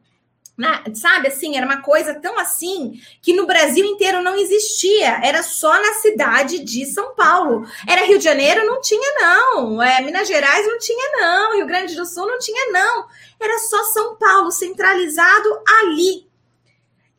Na, 0.58 0.84
sabe 0.96 1.28
assim, 1.28 1.56
era 1.56 1.68
uma 1.68 1.84
coisa 1.84 2.16
tão 2.16 2.40
assim 2.40 3.00
que 3.22 3.32
no 3.32 3.46
Brasil 3.46 3.86
inteiro 3.86 4.24
não 4.24 4.36
existia, 4.36 5.22
era 5.24 5.44
só 5.44 5.72
na 5.72 5.94
cidade 5.94 6.60
de 6.64 6.84
São 6.88 7.14
Paulo. 7.14 7.64
Era 7.88 8.06
Rio 8.08 8.18
de 8.18 8.24
Janeiro, 8.24 8.66
não 8.66 8.82
tinha, 8.82 9.14
não. 9.20 9.84
É, 9.84 10.02
Minas 10.02 10.28
Gerais 10.28 10.66
não 10.66 10.80
tinha, 10.80 11.12
não. 11.18 11.56
Rio 11.58 11.68
Grande 11.68 11.96
do 11.96 12.06
Sul 12.08 12.26
não 12.26 12.40
tinha, 12.40 12.72
não. 12.72 13.06
Era 13.40 13.60
só 13.60 13.84
São 13.84 14.16
Paulo, 14.16 14.52
centralizado 14.52 15.62
ali. 15.80 16.26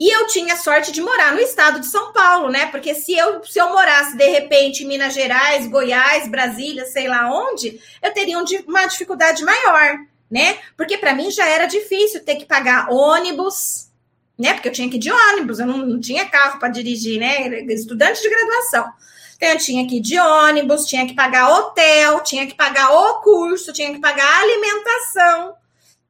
E 0.00 0.10
eu 0.14 0.26
tinha 0.26 0.56
sorte 0.56 0.90
de 0.90 1.00
morar 1.00 1.32
no 1.32 1.40
estado 1.40 1.78
de 1.78 1.86
São 1.86 2.12
Paulo, 2.12 2.50
né? 2.50 2.66
Porque 2.66 2.94
se 2.94 3.16
eu, 3.16 3.44
se 3.44 3.60
eu 3.60 3.68
morasse 3.70 4.16
de 4.16 4.28
repente 4.28 4.82
em 4.82 4.88
Minas 4.88 5.14
Gerais, 5.14 5.68
Goiás, 5.68 6.28
Brasília, 6.28 6.86
sei 6.86 7.06
lá 7.06 7.30
onde, 7.32 7.80
eu 8.02 8.12
teria 8.12 8.38
uma 8.66 8.86
dificuldade 8.86 9.44
maior 9.44 9.98
né? 10.30 10.58
Porque 10.76 10.98
para 10.98 11.14
mim 11.14 11.30
já 11.30 11.46
era 11.46 11.66
difícil 11.66 12.24
ter 12.24 12.36
que 12.36 12.44
pagar 12.44 12.90
ônibus, 12.90 13.88
né? 14.38 14.54
Porque 14.54 14.68
eu 14.68 14.72
tinha 14.72 14.88
que 14.88 14.96
ir 14.96 15.00
de 15.00 15.10
ônibus, 15.10 15.58
eu 15.58 15.66
não, 15.66 15.78
não 15.78 16.00
tinha 16.00 16.28
carro 16.28 16.58
para 16.58 16.68
dirigir, 16.68 17.18
né? 17.18 17.48
Estudante 17.72 18.22
de 18.22 18.28
graduação. 18.28 18.92
Então, 19.36 19.48
eu 19.50 19.58
tinha 19.58 19.86
que 19.86 19.98
ir 19.98 20.00
de 20.00 20.18
ônibus, 20.18 20.84
tinha 20.84 21.06
que 21.06 21.14
pagar 21.14 21.48
hotel, 21.48 22.20
tinha 22.22 22.46
que 22.46 22.54
pagar 22.54 22.90
o 22.90 23.20
curso, 23.20 23.72
tinha 23.72 23.92
que 23.92 24.00
pagar 24.00 24.42
alimentação, 24.42 25.54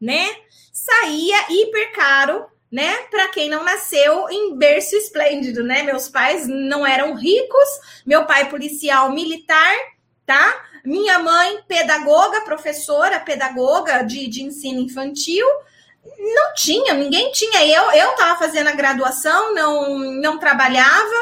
né? 0.00 0.28
Saía 0.72 1.36
hiper 1.50 1.92
caro, 1.92 2.46
né? 2.72 2.96
Para 3.10 3.28
quem 3.28 3.50
não 3.50 3.62
nasceu 3.62 4.28
em 4.30 4.56
berço 4.56 4.96
esplêndido, 4.96 5.62
né? 5.62 5.82
Meus 5.82 6.08
pais 6.08 6.48
não 6.48 6.86
eram 6.86 7.14
ricos, 7.14 7.68
meu 8.06 8.24
pai 8.24 8.48
policial 8.48 9.12
militar, 9.12 9.74
tá? 10.28 10.62
Minha 10.84 11.18
mãe 11.18 11.62
pedagoga, 11.66 12.42
professora, 12.42 13.18
pedagoga 13.18 14.02
de, 14.02 14.28
de 14.28 14.42
ensino 14.42 14.82
infantil, 14.82 15.46
não 16.18 16.52
tinha, 16.54 16.92
ninguém 16.92 17.32
tinha. 17.32 17.66
Eu 17.66 17.90
eu 17.92 18.10
estava 18.10 18.38
fazendo 18.38 18.68
a 18.68 18.74
graduação, 18.74 19.54
não 19.54 19.98
não 19.98 20.38
trabalhava, 20.38 21.16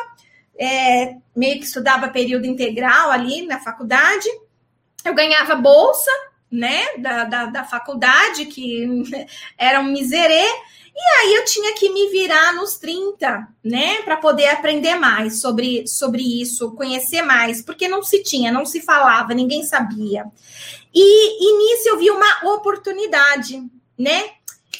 é, 0.59 1.15
meio 1.37 1.61
que 1.61 1.67
estudava 1.67 2.09
período 2.09 2.47
integral 2.47 3.13
ali 3.13 3.47
na 3.47 3.61
faculdade. 3.61 4.29
Eu 5.05 5.15
ganhava 5.15 5.55
bolsa, 5.55 6.11
né, 6.57 6.97
da, 6.99 7.25
da, 7.25 7.47
da 7.47 7.65
faculdade, 7.65 8.47
que 8.47 8.87
era 9.59 9.81
um 9.81 9.85
miserê. 9.85 10.47
E 10.99 11.21
aí 11.21 11.35
eu 11.35 11.45
tinha 11.45 11.75
que 11.75 11.91
me 11.91 12.09
virar 12.09 12.55
nos 12.55 12.79
30, 12.79 13.47
né, 13.63 14.01
para 14.03 14.17
poder 14.17 14.49
aprender 14.49 14.95
mais 14.95 15.41
sobre, 15.43 15.87
sobre 15.87 16.23
isso, 16.41 16.75
conhecer 16.75 17.21
mais, 17.21 17.61
porque 17.61 17.87
não 17.87 18.03
se 18.03 18.23
tinha, 18.23 18.51
não 18.51 18.65
se 18.65 18.81
falava, 18.81 19.35
ninguém 19.35 19.63
sabia. 19.63 20.25
E, 20.95 21.03
e 21.03 21.59
nisso 21.59 21.89
eu 21.91 21.99
vi 21.99 22.11
uma 22.11 22.55
oportunidade, 22.55 23.63
né? 23.99 24.31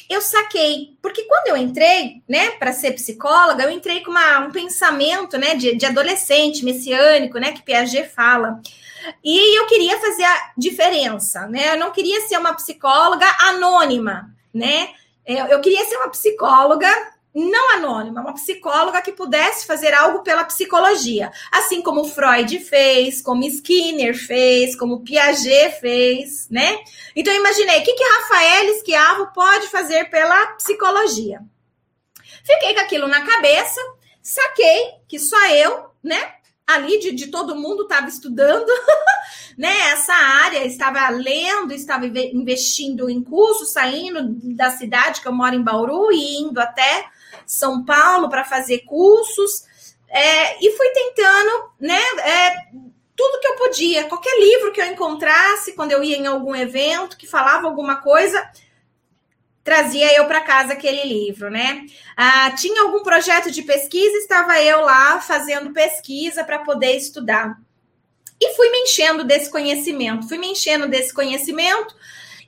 eu 0.09 0.21
saquei, 0.21 0.97
porque 1.01 1.23
quando 1.23 1.47
eu 1.49 1.57
entrei, 1.57 2.21
né, 2.27 2.51
para 2.51 2.71
ser 2.71 2.93
psicóloga, 2.93 3.63
eu 3.63 3.69
entrei 3.69 4.01
com 4.01 4.11
uma, 4.11 4.39
um 4.39 4.51
pensamento, 4.51 5.37
né, 5.37 5.53
de, 5.53 5.75
de 5.75 5.85
adolescente 5.85 6.63
messiânico, 6.63 7.37
né, 7.37 7.51
que 7.51 7.61
Piaget 7.61 8.07
fala. 8.07 8.61
E 9.23 9.59
eu 9.59 9.65
queria 9.67 9.99
fazer 9.99 10.23
a 10.23 10.51
diferença, 10.57 11.47
né? 11.47 11.73
Eu 11.73 11.79
não 11.79 11.91
queria 11.91 12.21
ser 12.21 12.37
uma 12.37 12.53
psicóloga 12.53 13.25
anônima, 13.39 14.33
né? 14.53 14.89
Eu, 15.25 15.45
eu 15.47 15.61
queria 15.61 15.85
ser 15.85 15.97
uma 15.97 16.09
psicóloga 16.09 16.87
não 17.37 17.75
anônima, 17.75 18.21
uma 18.21 18.33
psicóloga 18.33 19.01
que 19.01 19.11
pudesse 19.11 19.67
fazer 19.67 19.93
algo 19.93 20.23
pela 20.23 20.43
psicologia, 20.43 21.31
assim 21.51 21.83
como 21.83 22.05
Freud 22.05 22.59
fez, 22.59 23.21
como 23.21 23.43
Skinner 23.43 24.17
fez, 24.17 24.75
como 24.75 25.03
Piaget 25.03 25.79
fez, 25.79 26.49
né? 26.49 26.79
Então 27.15 27.31
eu 27.31 27.39
imaginei, 27.39 27.79
o 27.79 27.83
que, 27.83 27.93
que 27.93 28.03
Rafael 28.03 28.65
Esquiavo 28.71 29.27
pode 29.33 29.67
fazer 29.67 30.09
pela 30.09 30.47
psicologia? 30.53 31.41
Fiquei 32.43 32.73
com 32.73 32.79
aquilo 32.79 33.07
na 33.07 33.21
cabeça, 33.21 33.79
saquei 34.21 34.93
que 35.07 35.19
só 35.19 35.47
eu, 35.49 35.91
né? 36.03 36.36
Ali 36.67 36.99
de, 36.99 37.13
de 37.13 37.27
todo 37.27 37.55
mundo 37.55 37.83
estava 37.83 38.07
estudando, 38.07 38.67
né? 39.57 39.73
Essa 39.91 40.13
área, 40.13 40.65
estava 40.65 41.07
lendo, 41.09 41.73
estava 41.73 42.05
investindo 42.05 43.09
em 43.09 43.23
cursos, 43.23 43.71
saindo 43.71 44.35
da 44.55 44.69
cidade 44.69 45.21
que 45.21 45.27
eu 45.27 45.33
moro 45.33 45.55
em 45.55 45.63
Bauru 45.63 46.11
e 46.11 46.41
indo 46.41 46.59
até 46.59 47.05
são 47.45 47.85
Paulo 47.85 48.29
para 48.29 48.43
fazer 48.43 48.79
cursos 48.79 49.63
é, 50.09 50.65
e 50.65 50.71
fui 50.75 50.89
tentando, 50.89 51.71
né? 51.79 51.99
É, 52.19 52.67
tudo 53.15 53.39
que 53.39 53.47
eu 53.47 53.55
podia, 53.55 54.05
qualquer 54.05 54.39
livro 54.39 54.71
que 54.71 54.79
eu 54.79 54.85
encontrasse 54.85 55.73
quando 55.73 55.91
eu 55.91 56.03
ia 56.03 56.17
em 56.17 56.27
algum 56.27 56.55
evento 56.55 57.17
que 57.17 57.25
falava 57.25 57.65
alguma 57.67 57.95
coisa, 57.97 58.47
trazia 59.67 60.15
eu 60.15 60.23
para 60.27 60.39
casa 60.39 60.71
aquele 60.71 61.03
livro, 61.03 61.49
né? 61.49 61.85
Ah, 62.15 62.51
tinha 62.51 62.83
algum 62.83 63.03
projeto 63.03 63.51
de 63.51 63.63
pesquisa, 63.63 64.17
estava 64.19 64.61
eu 64.61 64.79
lá 64.79 65.19
fazendo 65.19 65.73
pesquisa 65.73 66.41
para 66.41 66.59
poder 66.59 66.95
estudar. 66.95 67.59
E 68.39 68.55
fui 68.55 68.69
me 68.69 68.83
enchendo 68.83 69.25
desse 69.25 69.51
conhecimento, 69.51 70.25
fui 70.29 70.37
me 70.37 70.47
enchendo 70.47 70.87
desse 70.87 71.13
conhecimento 71.13 71.93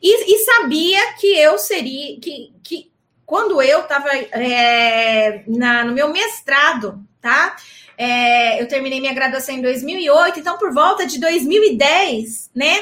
e, 0.02 0.34
e 0.34 0.46
sabia 0.46 1.14
que 1.16 1.28
eu 1.38 1.58
seria, 1.58 2.18
que, 2.22 2.54
que 2.64 2.90
quando 3.26 3.62
eu 3.62 3.82
estava 3.82 4.08
é, 4.16 5.44
no 5.46 5.92
meu 5.92 6.14
mestrado, 6.14 7.04
tá? 7.20 7.54
É, 7.98 8.62
eu 8.62 8.68
terminei 8.70 9.02
minha 9.02 9.14
graduação 9.14 9.56
em 9.56 9.62
2008, 9.62 10.40
então 10.40 10.58
por 10.58 10.74
volta 10.74 11.06
de 11.06 11.20
2010, 11.20 12.52
né? 12.56 12.80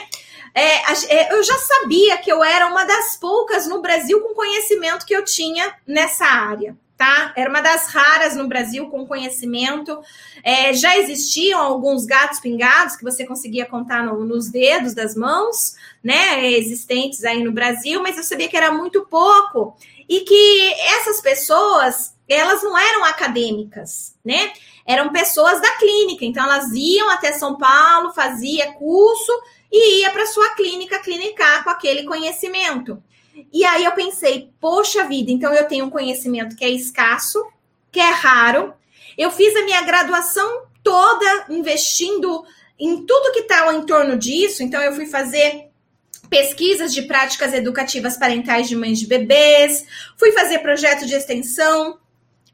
É, 0.53 1.13
é, 1.13 1.33
eu 1.33 1.43
já 1.43 1.57
sabia 1.57 2.17
que 2.17 2.31
eu 2.31 2.43
era 2.43 2.67
uma 2.67 2.83
das 2.83 3.15
poucas 3.17 3.67
no 3.67 3.81
Brasil 3.81 4.19
com 4.21 4.33
conhecimento 4.33 5.05
que 5.05 5.15
eu 5.15 5.23
tinha 5.23 5.73
nessa 5.85 6.25
área, 6.25 6.75
tá? 6.97 7.33
Era 7.35 7.49
uma 7.49 7.61
das 7.61 7.87
raras 7.87 8.35
no 8.35 8.47
Brasil 8.47 8.89
com 8.89 9.05
conhecimento. 9.05 9.99
É, 10.43 10.73
já 10.73 10.97
existiam 10.97 11.61
alguns 11.61 12.05
gatos 12.05 12.39
pingados 12.39 12.95
que 12.95 13.03
você 13.03 13.25
conseguia 13.25 13.65
contar 13.65 14.03
no, 14.03 14.25
nos 14.25 14.49
dedos 14.49 14.93
das 14.93 15.15
mãos, 15.15 15.75
né? 16.03 16.51
Existentes 16.51 17.23
aí 17.23 17.43
no 17.43 17.51
Brasil, 17.51 18.01
mas 18.01 18.17
eu 18.17 18.23
sabia 18.23 18.47
que 18.47 18.57
era 18.57 18.71
muito 18.71 19.05
pouco 19.05 19.75
e 20.09 20.21
que 20.21 20.73
essas 20.95 21.21
pessoas 21.21 22.15
elas 22.27 22.61
não 22.61 22.77
eram 22.77 23.05
acadêmicas, 23.05 24.15
né? 24.23 24.51
Eram 24.85 25.11
pessoas 25.11 25.61
da 25.61 25.77
clínica, 25.77 26.25
então 26.25 26.43
elas 26.43 26.71
iam 26.73 27.09
até 27.09 27.31
São 27.33 27.57
Paulo, 27.57 28.13
fazia 28.13 28.73
curso 28.73 29.31
e 29.71 30.01
ia 30.01 30.11
para 30.11 30.25
sua 30.25 30.49
clínica 30.55 30.99
clinicar 30.99 31.63
com 31.63 31.69
aquele 31.69 32.03
conhecimento. 32.03 33.01
E 33.53 33.63
aí 33.65 33.85
eu 33.85 33.91
pensei, 33.91 34.51
poxa 34.59 35.05
vida, 35.05 35.31
então 35.31 35.53
eu 35.53 35.67
tenho 35.67 35.85
um 35.85 35.89
conhecimento 35.89 36.55
que 36.55 36.65
é 36.65 36.69
escasso, 36.69 37.45
que 37.91 37.99
é 37.99 38.09
raro. 38.09 38.73
Eu 39.17 39.31
fiz 39.31 39.55
a 39.55 39.63
minha 39.63 39.81
graduação 39.81 40.63
toda 40.83 41.45
investindo 41.49 42.43
em 42.79 43.05
tudo 43.05 43.31
que 43.33 43.39
está 43.39 43.73
em 43.73 43.85
torno 43.85 44.17
disso, 44.17 44.63
então 44.63 44.81
eu 44.81 44.93
fui 44.93 45.07
fazer 45.07 45.67
pesquisas 46.29 46.93
de 46.93 47.03
práticas 47.03 47.53
educativas 47.53 48.17
parentais 48.17 48.67
de 48.67 48.75
mães 48.75 48.99
de 48.99 49.07
bebês, 49.07 49.85
fui 50.17 50.31
fazer 50.31 50.59
projeto 50.59 51.05
de 51.05 51.13
extensão 51.13 51.97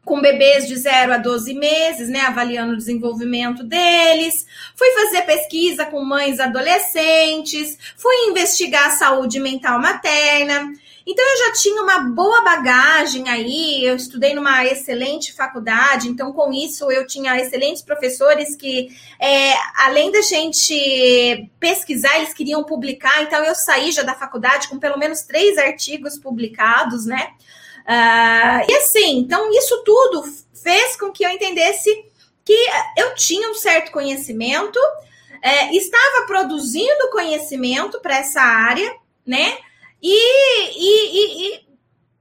com 0.06 0.22
bebês 0.22 0.68
de 0.68 0.76
0 0.76 1.14
a 1.14 1.18
12 1.18 1.54
meses, 1.54 2.10
né, 2.10 2.22
avaliando 2.22 2.74
o 2.74 2.78
desenvolvimento 2.78 3.64
deles. 3.64 4.46
Fui 4.76 4.90
fazer 4.92 5.22
pesquisa 5.22 5.86
com 5.86 6.04
mães 6.04 6.40
adolescentes, 6.40 7.78
fui 7.96 8.16
investigar 8.30 8.88
a 8.88 8.92
saúde 8.92 9.40
mental 9.40 9.80
materna. 9.80 10.74
Então 11.06 11.26
eu 11.26 11.38
já 11.38 11.54
tinha 11.62 11.82
uma 11.82 12.00
boa 12.00 12.44
bagagem 12.44 13.28
aí, 13.28 13.84
eu 13.86 13.96
estudei 13.96 14.34
numa 14.34 14.64
excelente 14.66 15.34
faculdade, 15.34 16.08
então 16.08 16.32
com 16.32 16.54
isso 16.54 16.90
eu 16.90 17.06
tinha 17.06 17.38
excelentes 17.38 17.82
professores 17.82 18.56
que, 18.56 18.88
é, 19.20 19.54
além 19.86 20.14
da 20.14 20.22
gente 20.22 21.50
pesquisar, 21.60 22.18
eles 22.18 22.34
queriam 22.34 22.64
publicar, 22.64 23.22
então 23.22 23.44
eu 23.44 23.54
saí 23.54 23.92
já 23.92 24.02
da 24.02 24.14
faculdade 24.14 24.70
com 24.70 24.80
pelo 24.80 24.98
menos 24.98 25.24
três 25.24 25.58
artigos 25.58 26.18
publicados, 26.18 27.06
né? 27.06 27.34
Uh, 27.86 28.70
e 28.70 28.76
assim, 28.78 29.18
então 29.18 29.52
isso 29.52 29.84
tudo 29.84 30.24
fez 30.54 30.96
com 30.96 31.12
que 31.12 31.26
eu 31.26 31.30
entendesse 31.30 31.90
que 32.46 32.58
eu 32.98 33.16
tinha 33.16 33.50
um 33.50 33.54
certo 33.54 33.92
conhecimento, 33.92 34.80
é, 35.42 35.76
estava 35.76 36.26
produzindo 36.26 37.10
conhecimento 37.12 38.00
para 38.02 38.18
essa 38.18 38.42
área, 38.42 38.96
né? 39.26 39.58
E, 40.02 40.16
e, 40.76 41.56
e, 41.56 41.66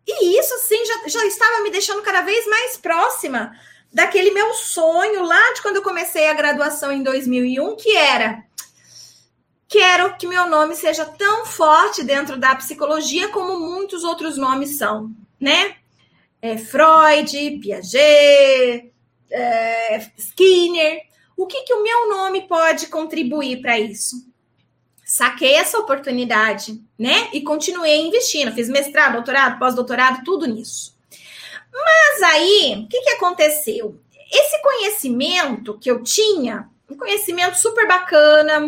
e, 0.07 0.39
isso, 0.39 0.55
assim, 0.55 0.85
já, 0.85 1.09
já 1.09 1.27
estava 1.27 1.63
me 1.63 1.71
deixando 1.71 2.03
cada 2.03 2.23
vez 2.23 2.47
mais 2.47 2.77
próxima 2.77 3.53
daquele 3.93 4.31
meu 4.31 4.55
sonho 4.55 5.23
lá 5.25 5.53
de 5.53 5.63
quando 5.63 5.77
eu 5.77 5.83
comecei 5.83 6.29
a 6.29 6.35
graduação 6.35 6.93
em 6.93 7.03
2001, 7.03 7.77
que 7.77 7.97
era 7.97 8.45
quero 9.73 10.17
que 10.19 10.27
meu 10.27 10.51
nome 10.51 10.77
seja 10.77 11.07
tão 11.07 11.47
forte 11.47 12.05
dentro 12.05 12.37
da 12.37 12.55
psicologia 12.55 13.29
como 13.29 13.59
muitos 13.59 14.05
outros 14.05 14.37
nomes 14.37 14.77
são, 14.77 15.11
né? 15.43 15.77
É 16.41 16.57
Freud, 16.57 17.59
Piaget, 17.61 18.93
é, 19.31 20.11
Skinner. 20.17 21.03
O 21.37 21.47
que, 21.47 21.63
que 21.63 21.75
o 21.75 21.83
meu 21.83 22.09
nome 22.09 22.49
pode 22.49 22.87
contribuir 22.87 23.61
para 23.61 23.79
isso? 23.79 24.33
saquei 25.13 25.57
essa 25.57 25.79
oportunidade, 25.79 26.81
né? 26.99 27.29
E 27.35 27.43
continuei 27.43 28.01
investindo. 28.01 28.51
Fiz 28.53 28.67
mestrado, 28.71 29.13
doutorado, 29.13 29.59
pós-doutorado, 29.59 30.25
tudo 30.25 30.47
nisso. 30.47 30.97
Mas 31.71 32.23
aí, 32.23 32.83
o 32.83 32.89
que, 32.89 32.99
que 33.03 33.11
aconteceu? 33.11 34.01
Esse 34.33 34.63
conhecimento 34.63 35.79
que 35.79 35.91
eu 35.91 36.03
tinha, 36.03 36.67
um 36.89 36.97
conhecimento 36.97 37.57
super 37.57 37.87
bacana, 37.87 38.61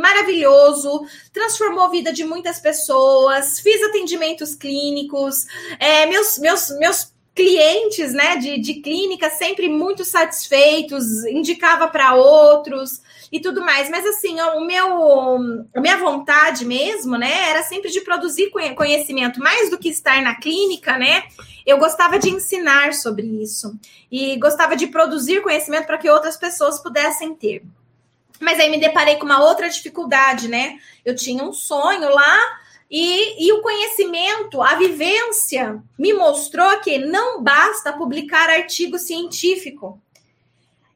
maravilhoso, 0.00 1.06
transformou 1.32 1.84
a 1.84 1.90
vida 1.90 2.12
de 2.12 2.24
muitas 2.24 2.58
pessoas, 2.58 3.60
fiz 3.60 3.82
atendimentos 3.82 4.54
clínicos, 4.54 5.46
é, 5.78 6.06
meus, 6.06 6.38
meus, 6.38 6.70
meus 6.78 7.12
clientes, 7.38 8.12
né, 8.12 8.36
de, 8.36 8.58
de 8.58 8.74
clínica 8.80 9.30
sempre 9.30 9.68
muito 9.68 10.04
satisfeitos, 10.04 11.24
indicava 11.24 11.86
para 11.86 12.16
outros 12.16 13.00
e 13.30 13.38
tudo 13.38 13.60
mais. 13.60 13.88
Mas 13.88 14.04
assim, 14.04 14.40
o 14.40 14.60
meu, 14.60 15.36
a 15.72 15.80
minha 15.80 15.98
vontade 15.98 16.64
mesmo, 16.64 17.16
né, 17.16 17.50
era 17.50 17.62
sempre 17.62 17.92
de 17.92 18.00
produzir 18.00 18.50
conhecimento, 18.74 19.38
mais 19.38 19.70
do 19.70 19.78
que 19.78 19.88
estar 19.88 20.20
na 20.20 20.34
clínica, 20.34 20.98
né? 20.98 21.22
Eu 21.64 21.78
gostava 21.78 22.18
de 22.18 22.28
ensinar 22.28 22.92
sobre 22.92 23.24
isso 23.24 23.78
e 24.10 24.36
gostava 24.38 24.74
de 24.74 24.88
produzir 24.88 25.40
conhecimento 25.40 25.86
para 25.86 25.98
que 25.98 26.10
outras 26.10 26.36
pessoas 26.36 26.80
pudessem 26.80 27.36
ter. 27.36 27.62
Mas 28.40 28.58
aí 28.58 28.68
me 28.68 28.80
deparei 28.80 29.14
com 29.14 29.26
uma 29.26 29.44
outra 29.44 29.68
dificuldade, 29.68 30.48
né? 30.48 30.76
Eu 31.04 31.14
tinha 31.14 31.44
um 31.44 31.52
sonho 31.52 32.12
lá 32.12 32.58
e, 32.90 33.46
e, 33.46 33.52
o 33.52 33.60
conhecimento, 33.60 34.62
a 34.62 34.74
vivência, 34.74 35.82
me 35.98 36.14
mostrou 36.14 36.80
que 36.80 36.98
não 36.98 37.42
basta 37.42 37.92
publicar 37.92 38.48
artigo 38.48 38.98
científico. 38.98 40.00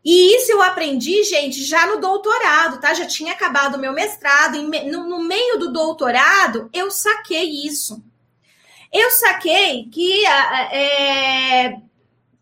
E 0.04 0.36
isso 0.36 0.50
eu 0.50 0.62
aprendi, 0.62 1.22
gente, 1.22 1.62
já 1.62 1.86
no 1.86 2.00
doutorado, 2.00 2.80
tá? 2.80 2.92
Já 2.94 3.06
tinha 3.06 3.32
acabado 3.32 3.76
o 3.76 3.78
meu 3.78 3.92
mestrado. 3.92 4.60
No, 4.62 5.08
no 5.08 5.22
meio 5.22 5.58
do 5.58 5.72
doutorado, 5.72 6.68
eu 6.72 6.90
saquei 6.90 7.66
isso. 7.66 8.02
Eu 8.92 9.10
saquei 9.10 9.88
que 9.90 10.26
é, 10.26 11.78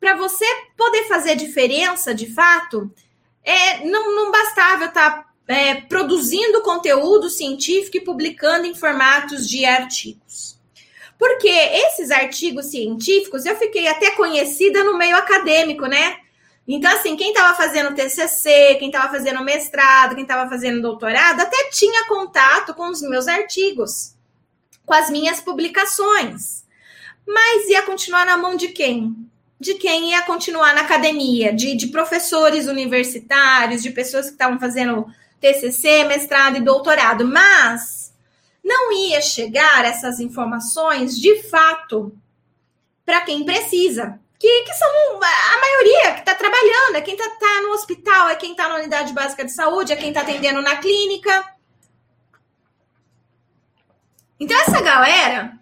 para 0.00 0.16
você 0.16 0.44
poder 0.76 1.06
fazer 1.06 1.36
diferença, 1.36 2.14
de 2.14 2.32
fato, 2.32 2.90
é, 3.44 3.84
não, 3.84 4.16
não 4.16 4.32
bastava 4.32 4.84
eu 4.84 4.88
estar 4.88 5.10
tá, 5.10 5.29
é, 5.50 5.74
produzindo 5.80 6.62
conteúdo 6.62 7.28
científico 7.28 7.96
e 7.96 8.00
publicando 8.00 8.66
em 8.66 8.74
formatos 8.74 9.48
de 9.48 9.64
artigos. 9.64 10.56
Porque 11.18 11.48
esses 11.48 12.12
artigos 12.12 12.66
científicos 12.66 13.44
eu 13.44 13.56
fiquei 13.56 13.88
até 13.88 14.12
conhecida 14.12 14.84
no 14.84 14.96
meio 14.96 15.16
acadêmico, 15.16 15.86
né? 15.86 16.18
Então, 16.68 16.90
assim, 16.92 17.16
quem 17.16 17.30
estava 17.30 17.56
fazendo 17.56 17.94
TCC, 17.96 18.76
quem 18.78 18.90
estava 18.90 19.10
fazendo 19.10 19.42
mestrado, 19.42 20.14
quem 20.14 20.22
estava 20.22 20.48
fazendo 20.48 20.80
doutorado, 20.80 21.40
até 21.40 21.68
tinha 21.70 22.06
contato 22.06 22.72
com 22.72 22.88
os 22.88 23.02
meus 23.02 23.26
artigos, 23.26 24.14
com 24.86 24.94
as 24.94 25.10
minhas 25.10 25.40
publicações. 25.40 26.64
Mas 27.26 27.68
ia 27.68 27.82
continuar 27.82 28.24
na 28.24 28.36
mão 28.36 28.54
de 28.54 28.68
quem? 28.68 29.16
De 29.58 29.74
quem 29.74 30.10
ia 30.10 30.22
continuar 30.22 30.74
na 30.76 30.82
academia, 30.82 31.52
de, 31.52 31.74
de 31.74 31.88
professores 31.88 32.68
universitários, 32.68 33.82
de 33.82 33.90
pessoas 33.90 34.26
que 34.26 34.32
estavam 34.32 34.58
fazendo 34.60 35.12
TCC, 35.40 36.04
mestrado 36.04 36.56
e 36.56 36.60
doutorado. 36.60 37.24
Mas 37.24 38.14
não 38.62 38.92
ia 38.92 39.20
chegar 39.20 39.84
essas 39.84 40.20
informações 40.20 41.18
de 41.18 41.42
fato 41.44 42.12
para 43.04 43.22
quem 43.22 43.44
precisa 43.44 44.20
que, 44.40 44.62
que 44.62 44.72
são 44.72 44.88
a 45.22 45.60
maioria 45.60 46.14
que 46.14 46.20
está 46.20 46.34
trabalhando, 46.34 46.96
é 46.96 47.02
quem 47.02 47.14
está 47.14 47.28
tá 47.28 47.60
no 47.60 47.72
hospital, 47.72 48.30
é 48.30 48.34
quem 48.34 48.52
está 48.52 48.70
na 48.70 48.76
unidade 48.76 49.12
básica 49.12 49.44
de 49.44 49.52
saúde, 49.52 49.92
é 49.92 49.96
quem 49.96 50.08
está 50.08 50.22
atendendo 50.22 50.62
na 50.62 50.76
clínica. 50.76 51.44
Então, 54.40 54.58
essa 54.58 54.80
galera 54.80 55.58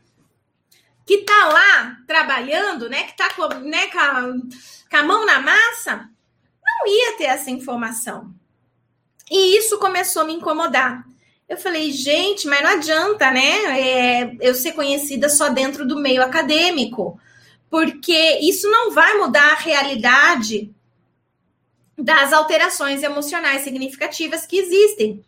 que 1.05 1.15
está 1.15 1.49
lá 1.49 1.97
trabalhando, 2.07 2.89
né, 2.89 3.03
que 3.03 3.11
está 3.11 3.35
com, 3.35 3.49
né, 3.49 3.89
com, 3.89 4.49
com 4.89 4.97
a 4.97 5.03
mão 5.03 5.27
na 5.27 5.41
massa, 5.41 6.09
não 6.65 6.87
ia 6.87 7.17
ter 7.17 7.25
essa 7.25 7.51
informação. 7.51 8.33
E 9.31 9.57
isso 9.57 9.79
começou 9.79 10.23
a 10.23 10.25
me 10.25 10.35
incomodar. 10.35 11.05
Eu 11.49 11.57
falei, 11.57 11.91
gente, 11.93 12.47
mas 12.47 12.63
não 12.63 12.71
adianta, 12.71 13.31
né? 13.31 13.81
É, 13.81 14.37
eu 14.41 14.55
ser 14.55 14.73
conhecida 14.73 15.29
só 15.29 15.49
dentro 15.49 15.87
do 15.87 15.99
meio 15.99 16.23
acadêmico 16.23 17.19
porque 17.71 18.39
isso 18.41 18.71
não 18.71 18.93
vai 18.93 19.15
mudar 19.19 19.53
a 19.53 19.59
realidade 19.59 20.75
das 21.97 22.33
alterações 22.33 23.03
emocionais 23.03 23.63
significativas 23.63 24.47
que 24.47 24.57
existem. 24.57 25.23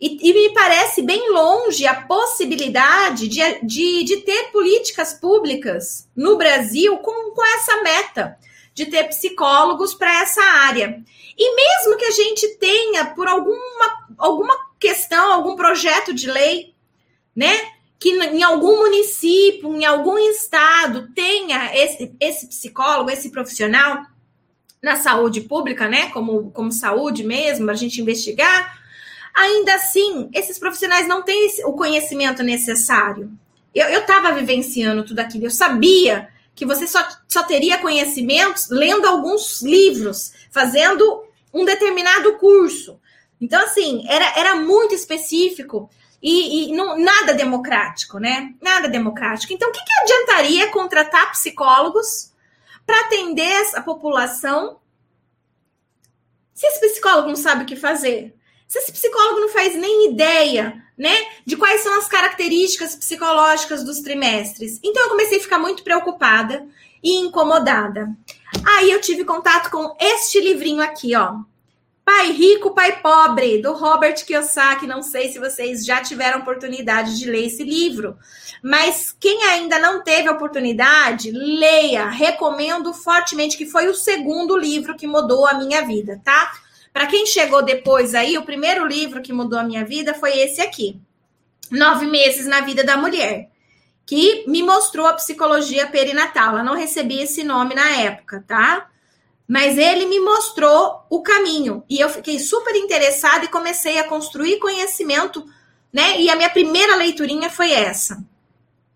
E, 0.00 0.18
e 0.28 0.34
me 0.34 0.52
parece 0.52 1.02
bem 1.02 1.32
longe 1.32 1.86
a 1.86 2.02
possibilidade 2.02 3.28
de, 3.28 3.40
de, 3.62 4.04
de 4.04 4.16
ter 4.18 4.50
políticas 4.50 5.14
públicas 5.14 6.08
no 6.14 6.36
Brasil 6.36 6.98
com, 6.98 7.30
com 7.30 7.44
essa 7.56 7.80
meta 7.82 8.38
de 8.74 8.86
ter 8.86 9.04
psicólogos 9.04 9.94
para 9.94 10.22
essa 10.22 10.42
área. 10.42 11.02
E 11.38 11.56
mesmo 11.56 11.96
que 11.96 12.04
a 12.04 12.10
gente 12.10 12.48
tenha, 12.56 13.06
por 13.06 13.28
alguma, 13.28 14.06
alguma 14.18 14.54
questão, 14.78 15.32
algum 15.32 15.56
projeto 15.56 16.12
de 16.12 16.30
lei, 16.30 16.74
né, 17.34 17.56
que 17.98 18.10
em 18.10 18.42
algum 18.42 18.78
município, 18.78 19.74
em 19.74 19.84
algum 19.84 20.18
estado, 20.18 21.08
tenha 21.14 21.74
esse, 21.74 22.14
esse 22.20 22.46
psicólogo, 22.48 23.10
esse 23.10 23.30
profissional 23.30 24.04
na 24.82 24.96
saúde 24.96 25.40
pública, 25.40 25.88
né? 25.88 26.10
Como, 26.10 26.50
como 26.50 26.70
saúde 26.70 27.24
mesmo, 27.24 27.70
a 27.70 27.74
gente 27.74 28.02
investigar, 28.02 28.78
ainda 29.32 29.74
assim, 29.74 30.28
esses 30.34 30.58
profissionais 30.58 31.08
não 31.08 31.22
têm 31.22 31.48
o 31.64 31.72
conhecimento 31.72 32.42
necessário. 32.42 33.32
Eu 33.74 34.00
estava 34.00 34.32
vivenciando 34.32 35.04
tudo 35.04 35.20
aquilo, 35.20 35.46
eu 35.46 35.50
sabia 35.50 36.28
que 36.54 36.64
você 36.64 36.86
só, 36.86 37.06
só 37.28 37.42
teria 37.42 37.78
conhecimentos 37.78 38.68
lendo 38.70 39.06
alguns 39.06 39.60
livros, 39.62 40.32
fazendo 40.50 41.24
um 41.52 41.64
determinado 41.64 42.36
curso. 42.36 43.00
Então, 43.40 43.62
assim, 43.62 44.04
era, 44.08 44.38
era 44.38 44.54
muito 44.56 44.94
específico 44.94 45.90
e, 46.22 46.70
e 46.70 46.72
não, 46.72 46.98
nada 46.98 47.34
democrático, 47.34 48.18
né? 48.18 48.54
Nada 48.62 48.88
democrático. 48.88 49.52
Então, 49.52 49.68
o 49.68 49.72
que, 49.72 49.84
que 49.84 50.00
adiantaria 50.02 50.70
contratar 50.70 51.32
psicólogos 51.32 52.32
para 52.86 53.00
atender 53.00 53.70
a 53.74 53.82
população 53.82 54.78
se 56.54 56.66
esse 56.66 56.80
psicólogo 56.80 57.28
não 57.28 57.36
sabe 57.36 57.64
o 57.64 57.66
que 57.66 57.76
fazer? 57.76 58.34
Se 58.66 58.78
esse 58.78 58.92
psicólogo 58.92 59.40
não 59.40 59.48
faz 59.48 59.74
nem 59.74 60.10
ideia, 60.10 60.82
né, 60.96 61.14
de 61.44 61.56
quais 61.56 61.80
são 61.82 61.98
as 61.98 62.06
características 62.06 62.94
psicológicas 62.94 63.84
dos 63.84 64.00
trimestres. 64.00 64.78
Então 64.82 65.02
eu 65.02 65.10
comecei 65.10 65.38
a 65.38 65.42
ficar 65.42 65.58
muito 65.58 65.82
preocupada 65.82 66.66
e 67.02 67.16
incomodada. 67.16 68.08
Aí 68.64 68.90
eu 68.90 69.00
tive 69.00 69.24
contato 69.24 69.70
com 69.70 69.96
este 70.00 70.40
livrinho 70.40 70.82
aqui, 70.82 71.14
ó, 71.16 71.40
Pai 72.04 72.32
Rico, 72.32 72.74
Pai 72.74 73.00
Pobre, 73.00 73.62
do 73.62 73.72
Robert 73.72 74.24
Kiyosaki. 74.26 74.86
Não 74.86 75.02
sei 75.02 75.32
se 75.32 75.38
vocês 75.38 75.86
já 75.86 76.02
tiveram 76.02 76.40
oportunidade 76.40 77.18
de 77.18 77.24
ler 77.24 77.46
esse 77.46 77.64
livro, 77.64 78.18
mas 78.62 79.16
quem 79.18 79.42
ainda 79.44 79.78
não 79.78 80.04
teve 80.04 80.28
oportunidade, 80.28 81.30
leia. 81.30 82.10
Recomendo 82.10 82.92
fortemente, 82.92 83.56
que 83.56 83.64
foi 83.64 83.88
o 83.88 83.94
segundo 83.94 84.54
livro 84.54 84.94
que 84.94 85.06
mudou 85.06 85.46
a 85.46 85.54
minha 85.54 85.80
vida, 85.86 86.20
tá? 86.22 86.52
Para 86.94 87.08
quem 87.08 87.26
chegou 87.26 87.60
depois 87.60 88.14
aí, 88.14 88.38
o 88.38 88.44
primeiro 88.44 88.86
livro 88.86 89.20
que 89.20 89.32
mudou 89.32 89.58
a 89.58 89.64
minha 89.64 89.84
vida 89.84 90.14
foi 90.14 90.38
esse 90.38 90.60
aqui: 90.60 90.96
Nove 91.68 92.06
Meses 92.06 92.46
na 92.46 92.60
Vida 92.60 92.84
da 92.84 92.96
Mulher, 92.96 93.50
que 94.06 94.44
me 94.46 94.62
mostrou 94.62 95.04
a 95.08 95.14
psicologia 95.14 95.88
perinatal. 95.88 96.56
Eu 96.56 96.64
não 96.64 96.76
recebi 96.76 97.20
esse 97.20 97.42
nome 97.42 97.74
na 97.74 97.96
época, 97.96 98.44
tá? 98.46 98.88
Mas 99.46 99.76
ele 99.76 100.06
me 100.06 100.20
mostrou 100.20 101.04
o 101.10 101.20
caminho 101.20 101.82
e 101.90 101.98
eu 101.98 102.08
fiquei 102.08 102.38
super 102.38 102.76
interessada 102.76 103.44
e 103.44 103.48
comecei 103.48 103.98
a 103.98 104.04
construir 104.04 104.60
conhecimento, 104.60 105.44
né? 105.92 106.20
E 106.20 106.30
a 106.30 106.36
minha 106.36 106.48
primeira 106.48 106.94
leiturinha 106.94 107.50
foi 107.50 107.72
essa, 107.72 108.24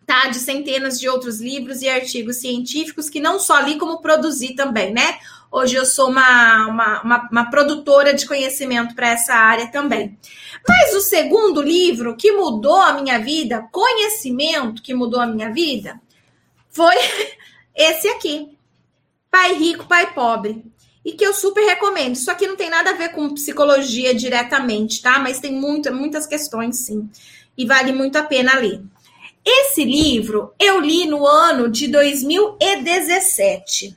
tá? 0.07 0.29
De 0.29 0.39
centenas 0.39 1.01
de 1.01 1.09
outros 1.09 1.41
livros 1.41 1.83
e 1.83 1.89
artigos 1.89 2.37
científicos 2.37 3.11
que 3.11 3.19
não 3.19 3.41
só 3.41 3.59
li, 3.59 3.77
como 3.77 4.01
produzi 4.01 4.55
também, 4.55 4.93
né? 4.95 5.19
Hoje 5.51 5.77
eu 5.77 5.87
sou 5.87 6.11
uma, 6.11 6.67
uma, 6.67 7.03
uma, 7.03 7.29
uma 7.31 7.51
produtora 7.51 8.13
de 8.13 8.27
conhecimento 8.27 8.95
para 8.95 9.09
essa 9.09 9.35
área 9.35 9.67
também. 9.69 10.19
Mas 10.67 10.95
o 10.95 11.01
segundo 11.01 11.63
livro 11.63 12.17
que 12.17 12.33
mudou 12.33 12.77
a 12.77 13.01
minha 13.01 13.19
vida, 13.19 13.67
conhecimento 13.73 14.83
que 14.83 14.93
mudou 14.93 15.21
a 15.21 15.27
minha 15.27 15.51
vida, 15.51 15.99
foi 16.69 16.95
esse 17.75 18.09
aqui, 18.09 18.59
Pai 19.31 19.55
Rico, 19.55 19.87
Pai 19.87 20.13
Pobre. 20.13 20.63
E 21.05 21.13
que 21.13 21.25
eu 21.25 21.33
super 21.33 21.65
recomendo. 21.65 22.17
Isso 22.17 22.31
aqui 22.31 22.47
não 22.47 22.57
tem 22.57 22.69
nada 22.69 22.91
a 22.91 22.95
ver 22.95 23.13
com 23.13 23.33
psicologia 23.33 24.15
diretamente, 24.15 25.01
tá? 25.01 25.19
Mas 25.19 25.41
tem 25.41 25.53
muita, 25.53 25.91
muitas 25.91 26.27
questões, 26.27 26.81
sim. 26.81 27.09
E 27.57 27.65
vale 27.65 27.93
muito 27.93 28.19
a 28.19 28.23
pena 28.23 28.59
ler. 28.59 28.83
Esse 29.43 29.83
livro 29.85 30.53
eu 30.61 30.79
li 30.79 31.07
no 31.07 31.27
ano 31.27 31.71
de 31.71 31.89
2017. 31.89 33.97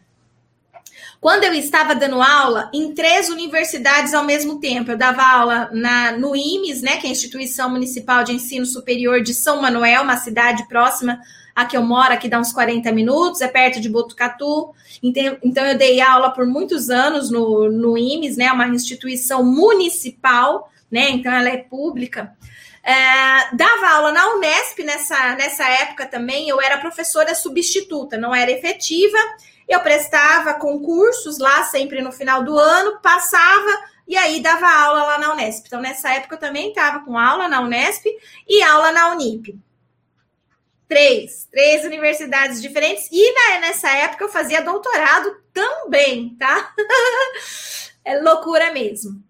Quando 1.22 1.44
eu 1.44 1.54
estava 1.54 1.94
dando 1.94 2.20
aula 2.20 2.72
em 2.74 2.96
três 2.96 3.30
universidades 3.30 4.12
ao 4.12 4.24
mesmo 4.24 4.60
tempo, 4.60 4.90
eu 4.90 4.98
dava 4.98 5.22
aula 5.22 5.70
na, 5.72 6.14
no 6.14 6.36
IMES, 6.36 6.82
né, 6.82 6.98
que 6.98 7.06
é 7.06 7.10
a 7.10 7.14
Instituição 7.14 7.70
Municipal 7.70 8.24
de 8.24 8.34
Ensino 8.34 8.66
Superior 8.66 9.22
de 9.22 9.32
São 9.32 9.62
Manuel, 9.62 10.02
uma 10.02 10.18
cidade 10.18 10.68
próxima 10.68 11.22
a 11.56 11.66
que 11.66 11.78
eu 11.78 11.84
moro, 11.84 12.12
aqui 12.12 12.28
dá 12.28 12.40
uns 12.40 12.52
40 12.52 12.92
minutos, 12.92 13.42
é 13.42 13.48
perto 13.48 13.80
de 13.80 13.88
Botucatu. 13.88 14.74
Então, 15.04 15.38
então 15.44 15.66
eu 15.66 15.78
dei 15.78 16.02
aula 16.02 16.32
por 16.32 16.48
muitos 16.48 16.90
anos 16.90 17.30
no, 17.30 17.70
no 17.70 17.98
IMES, 17.98 18.38
né? 18.38 18.52
Uma 18.52 18.68
instituição 18.70 19.44
municipal, 19.44 20.72
né? 20.90 21.10
Então 21.12 21.32
ela 21.32 21.50
é 21.50 21.58
pública. 21.58 22.36
É, 22.84 23.56
dava 23.56 23.90
aula 23.90 24.12
na 24.12 24.34
Unesp 24.34 24.80
nessa, 24.80 25.36
nessa 25.36 25.68
época 25.68 26.06
também. 26.06 26.50
Eu 26.50 26.60
era 26.60 26.78
professora 26.78 27.36
substituta, 27.36 28.18
não 28.18 28.34
era 28.34 28.50
efetiva. 28.50 29.18
Eu 29.72 29.80
prestava 29.80 30.54
concursos 30.56 31.38
lá 31.38 31.64
sempre 31.64 32.02
no 32.02 32.12
final 32.12 32.44
do 32.44 32.60
ano, 32.60 33.00
passava 33.02 33.72
e 34.06 34.18
aí 34.18 34.42
dava 34.42 34.68
aula 34.68 35.04
lá 35.04 35.18
na 35.18 35.34
Unesp. 35.34 35.66
Então, 35.66 35.80
nessa 35.80 36.14
época, 36.14 36.36
eu 36.36 36.40
também 36.40 36.70
estava 36.70 37.06
com 37.06 37.18
aula 37.18 37.48
na 37.48 37.62
Unesp 37.62 38.06
e 38.46 38.62
aula 38.62 38.92
na 38.92 39.14
Unip. 39.14 39.58
Três, 40.90 41.48
três 41.50 41.86
universidades 41.86 42.62
diferentes. 42.62 43.08
E 43.10 43.34
na, 43.34 43.60
nessa 43.62 43.90
época 43.90 44.26
eu 44.26 44.30
fazia 44.30 44.62
doutorado 44.62 45.34
também, 45.54 46.36
tá? 46.36 46.74
é 48.04 48.20
loucura 48.20 48.74
mesmo. 48.74 49.24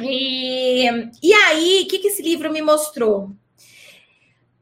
E, 0.00 0.88
e 1.22 1.32
aí, 1.32 1.84
o 1.84 1.88
que, 1.88 2.00
que 2.00 2.08
esse 2.08 2.22
livro 2.22 2.52
me 2.52 2.60
mostrou? 2.60 3.30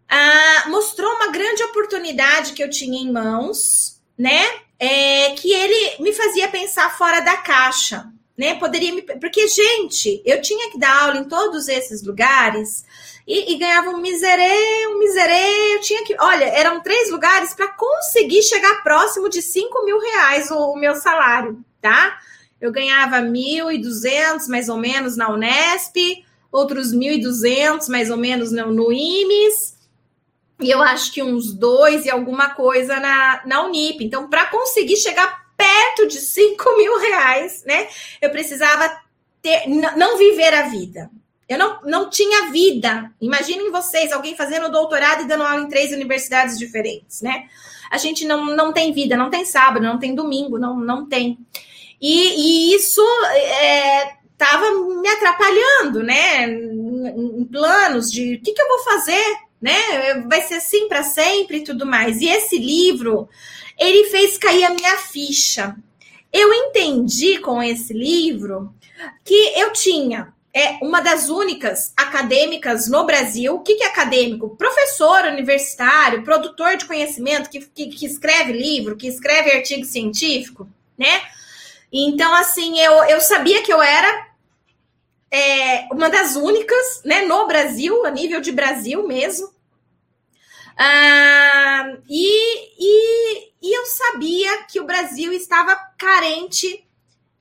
Ah, 0.07 0.65
mostrou 0.69 1.11
uma 1.11 1.33
grande 1.33 1.63
oportunidade 1.63 2.53
que 2.53 2.63
eu 2.63 2.69
tinha 2.69 3.01
em 3.01 3.11
mãos, 3.11 3.99
né? 4.19 4.64
É, 4.79 5.31
que 5.31 5.53
ele 5.53 6.03
me 6.03 6.13
fazia 6.13 6.49
pensar 6.49 6.97
fora 6.97 7.21
da 7.21 7.37
caixa, 7.37 8.07
né? 8.37 8.55
Poderia 8.57 8.93
me. 8.93 9.03
Porque, 9.03 9.47
gente, 9.47 10.21
eu 10.25 10.43
tinha 10.43 10.71
que 10.71 10.79
dar 10.79 11.05
aula 11.05 11.19
em 11.19 11.25
todos 11.25 11.69
esses 11.69 12.03
lugares 12.03 12.85
e, 13.27 13.53
e 13.53 13.59
ganhava 13.59 13.91
um 13.91 13.99
miserê, 13.99 14.87
um 14.89 14.99
miserê. 14.99 15.75
Eu 15.77 15.81
tinha 15.81 16.05
que. 16.05 16.17
Olha, 16.19 16.45
eram 16.45 16.83
três 16.83 17.11
lugares 17.11 17.55
para 17.55 17.69
conseguir 17.69 18.43
chegar 18.43 18.83
próximo 18.83 19.29
de 19.29 19.41
5 19.41 19.85
mil 19.85 19.99
reais 19.99 20.51
o, 20.51 20.73
o 20.73 20.77
meu 20.77 20.95
salário, 20.97 21.65
tá? 21.81 22.19
Eu 22.61 22.73
ganhava 22.73 23.19
1.200 23.19 24.49
mais 24.49 24.69
ou 24.69 24.77
menos 24.77 25.17
na 25.17 25.31
Unesp, 25.31 25.97
outros 26.51 26.95
1.200 26.95 27.89
mais 27.89 28.11
ou 28.11 28.17
menos 28.17 28.51
no, 28.51 28.73
no 28.73 28.93
IMES, 28.93 29.74
e 30.61 30.71
eu 30.71 30.81
acho 30.83 31.13
que 31.13 31.23
uns 31.23 31.53
dois 31.53 32.07
e 32.07 32.11
alguma 32.11 32.51
coisa 32.51 33.01
na, 33.01 33.43
na 33.45 33.63
Unip. 33.65 34.05
Então, 34.05 34.29
para 34.29 34.47
conseguir 34.47 34.97
chegar 34.97 35.45
perto 35.57 36.07
de 36.07 36.21
5 36.21 36.65
mil 36.79 36.99
reais, 36.99 37.65
né? 37.67 37.89
Eu 38.21 38.31
precisava 38.31 39.01
ter, 39.43 39.67
não 39.69 40.17
viver 40.17 40.55
a 40.55 40.69
vida. 40.69 41.11
Eu 41.49 41.59
não, 41.59 41.81
não 41.83 42.11
tinha 42.11 42.51
vida. 42.51 43.13
Imaginem 43.21 43.71
vocês, 43.71 44.13
alguém 44.13 44.37
fazendo 44.37 44.71
doutorado 44.71 45.23
e 45.23 45.27
dando 45.27 45.45
aula 45.45 45.61
em 45.61 45.69
três 45.69 45.93
universidades 45.93 46.59
diferentes, 46.59 47.21
né? 47.21 47.47
A 47.91 47.99
gente 47.99 48.25
não, 48.25 48.47
não 48.47 48.73
tem 48.73 48.93
vida, 48.93 49.17
não 49.17 49.31
tem 49.31 49.45
sábado, 49.45 49.85
não 49.85 49.99
tem 49.99 50.15
domingo, 50.15 50.59
não, 50.59 50.79
não 50.79 51.07
tem. 51.07 51.39
E, 52.01 52.73
e 52.73 52.75
isso 52.75 53.03
estava 54.33 54.67
é, 54.67 54.71
me 54.73 55.09
atrapalhando, 55.09 56.03
né? 56.03 56.49
Em, 56.49 57.41
em 57.41 57.45
planos 57.45 58.11
de 58.11 58.37
o 58.37 58.41
que, 58.41 58.53
que 58.53 58.63
eu 58.63 58.69
vou 58.69 58.79
fazer, 58.79 59.37
né? 59.65 60.21
Vai 60.29 60.43
ser 60.43 60.57
assim 60.57 60.89
para 60.89 61.03
sempre 61.03 61.59
e 61.59 61.65
tudo 61.65 61.87
mais. 61.87 62.21
E 62.21 62.29
esse 62.29 62.59
livro, 62.59 63.31
ele 63.81 64.11
fez 64.11 64.37
cair 64.37 64.63
a 64.65 64.75
minha 64.75 64.99
ficha. 64.99 65.75
Eu 66.31 66.53
entendi 66.53 67.39
com 67.39 67.63
esse 67.63 67.95
livro 67.95 68.75
que 69.25 69.55
eu 69.57 69.73
tinha 69.73 70.35
é 70.53 70.79
uma 70.83 71.01
das 71.01 71.31
únicas 71.31 71.95
acadêmicas 71.97 72.89
no 72.89 73.07
Brasil. 73.07 73.55
O 73.55 73.61
que, 73.61 73.75
que 73.75 73.85
é 73.85 73.87
acadêmico? 73.87 74.55
Professor 74.55 75.25
universitário, 75.25 76.23
produtor 76.23 76.77
de 76.77 76.85
conhecimento, 76.85 77.49
que, 77.49 77.61
que, 77.61 77.87
que 77.87 78.07
escreve 78.07 78.53
livro, 78.53 78.97
que 78.97 79.09
escreve 79.09 79.51
artigo 79.51 79.85
científico, 79.85 80.69
né? 80.97 81.23
Então, 81.91 82.33
assim, 82.35 82.79
eu, 82.79 82.93
eu 83.05 83.21
sabia 83.21 83.63
que 83.63 83.73
eu 83.73 83.83
era 83.83 84.29
é, 85.31 85.89
uma 85.91 86.11
das 86.11 86.37
únicas, 86.37 87.03
né, 87.05 87.23
no 87.23 87.47
Brasil, 87.47 88.05
a 88.05 88.11
nível 88.11 88.41
de 88.41 88.53
Brasil 88.53 89.09
mesmo. 89.09 89.54
Ah, 90.77 91.97
e, 92.09 92.75
e, 92.79 93.53
e 93.63 93.73
eu 93.79 93.87
sabia 93.87 94.65
que 94.65 94.81
o 94.81 94.85
Brasil 94.85 95.33
estava 95.33 95.75
carente 95.97 96.85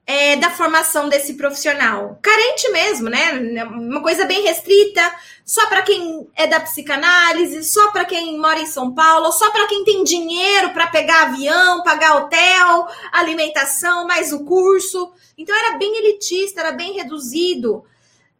é, 0.05 0.35
da 0.35 0.51
formação 0.51 1.07
desse 1.07 1.35
profissional. 1.35 2.19
Carente 2.21 2.69
mesmo, 2.71 3.09
né? 3.09 3.33
Uma 3.63 4.01
coisa 4.01 4.25
bem 4.25 4.43
restrita, 4.43 5.01
só 5.45 5.65
para 5.67 5.81
quem 5.81 6.29
é 6.35 6.45
da 6.45 6.59
psicanálise, 6.59 7.63
só 7.63 7.91
para 7.91 8.05
quem 8.05 8.37
mora 8.37 8.59
em 8.59 8.65
São 8.65 8.93
Paulo, 8.93 9.31
só 9.31 9.49
para 9.51 9.67
quem 9.67 9.83
tem 9.83 10.03
dinheiro 10.03 10.71
para 10.71 10.87
pegar 10.87 11.23
avião, 11.23 11.83
pagar 11.83 12.17
hotel, 12.17 12.87
alimentação, 13.11 14.05
mais 14.05 14.33
o 14.33 14.43
curso. 14.43 15.13
Então 15.37 15.55
era 15.55 15.77
bem 15.77 15.95
elitista, 15.97 16.61
era 16.61 16.71
bem 16.71 16.93
reduzido. 16.93 17.85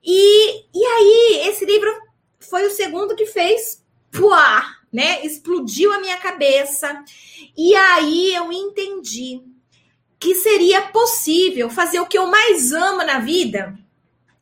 E, 0.04 0.66
e 0.74 0.86
aí, 0.86 1.48
esse 1.48 1.66
livro 1.66 1.90
foi 2.40 2.66
o 2.66 2.72
segundo 2.72 3.16
que 3.16 3.26
fez 3.26 3.82
puar, 4.12 4.83
né? 4.94 5.26
Explodiu 5.26 5.92
a 5.92 6.00
minha 6.00 6.18
cabeça. 6.18 7.04
E 7.58 7.76
aí 7.76 8.36
eu 8.36 8.52
entendi 8.52 9.42
que 10.20 10.36
seria 10.36 10.84
possível 10.84 11.70
fazer 11.70 12.00
o 12.00 12.06
que 12.06 12.18
eu 12.18 12.28
mais 12.28 12.72
amo 12.72 13.04
na 13.04 13.20
vida, 13.20 13.78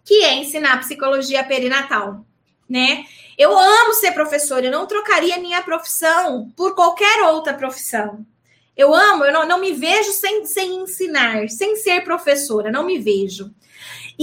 que 0.03 0.23
é 0.23 0.35
ensinar 0.35 0.81
psicologia 0.81 1.43
perinatal, 1.43 2.25
né? 2.69 3.05
Eu 3.37 3.57
amo 3.57 3.93
ser 3.93 4.11
professora, 4.11 4.65
eu 4.65 4.71
não 4.71 4.85
trocaria 4.85 5.39
minha 5.39 5.63
profissão 5.63 6.51
por 6.55 6.75
qualquer 6.75 7.23
outra 7.23 7.53
profissão. 7.53 8.23
Eu 8.77 8.93
amo, 8.93 9.25
eu 9.25 9.33
não, 9.33 9.47
não 9.47 9.59
me 9.59 9.73
vejo 9.73 10.11
sem, 10.11 10.45
sem 10.45 10.81
ensinar, 10.81 11.49
sem 11.49 11.75
ser 11.77 12.03
professora, 12.03 12.71
não 12.71 12.85
me 12.85 12.99
vejo. 12.99 13.51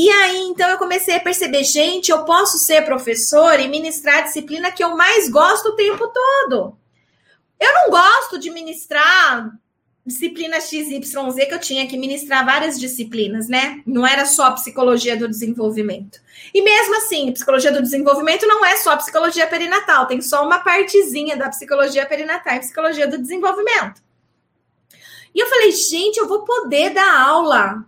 E 0.00 0.08
aí, 0.08 0.42
então, 0.42 0.70
eu 0.70 0.78
comecei 0.78 1.16
a 1.16 1.20
perceber, 1.20 1.64
gente, 1.64 2.12
eu 2.12 2.24
posso 2.24 2.56
ser 2.56 2.84
professora 2.84 3.60
e 3.60 3.66
ministrar 3.66 4.18
a 4.18 4.20
disciplina 4.20 4.70
que 4.70 4.84
eu 4.84 4.96
mais 4.96 5.28
gosto 5.28 5.70
o 5.70 5.74
tempo 5.74 6.06
todo. 6.06 6.78
Eu 7.58 7.74
não 7.74 7.90
gosto 7.90 8.38
de 8.38 8.48
ministrar 8.48 9.50
disciplina 10.06 10.60
XYZ 10.60 11.10
que 11.10 11.52
eu 11.52 11.58
tinha 11.58 11.88
que 11.88 11.98
ministrar 11.98 12.46
várias 12.46 12.78
disciplinas, 12.78 13.48
né? 13.48 13.82
Não 13.84 14.06
era 14.06 14.24
só 14.24 14.52
psicologia 14.52 15.16
do 15.16 15.26
desenvolvimento. 15.26 16.20
E 16.54 16.62
mesmo 16.62 16.96
assim, 16.98 17.32
psicologia 17.32 17.72
do 17.72 17.82
desenvolvimento 17.82 18.46
não 18.46 18.64
é 18.64 18.76
só 18.76 18.96
psicologia 18.96 19.48
perinatal, 19.48 20.06
tem 20.06 20.20
só 20.20 20.46
uma 20.46 20.60
partezinha 20.60 21.36
da 21.36 21.48
psicologia 21.48 22.06
perinatal 22.06 22.54
e 22.54 22.60
psicologia 22.60 23.08
do 23.08 23.18
desenvolvimento. 23.18 24.00
E 25.34 25.40
eu 25.40 25.48
falei, 25.48 25.72
gente, 25.72 26.18
eu 26.18 26.28
vou 26.28 26.44
poder 26.44 26.90
dar 26.90 27.20
aula. 27.20 27.84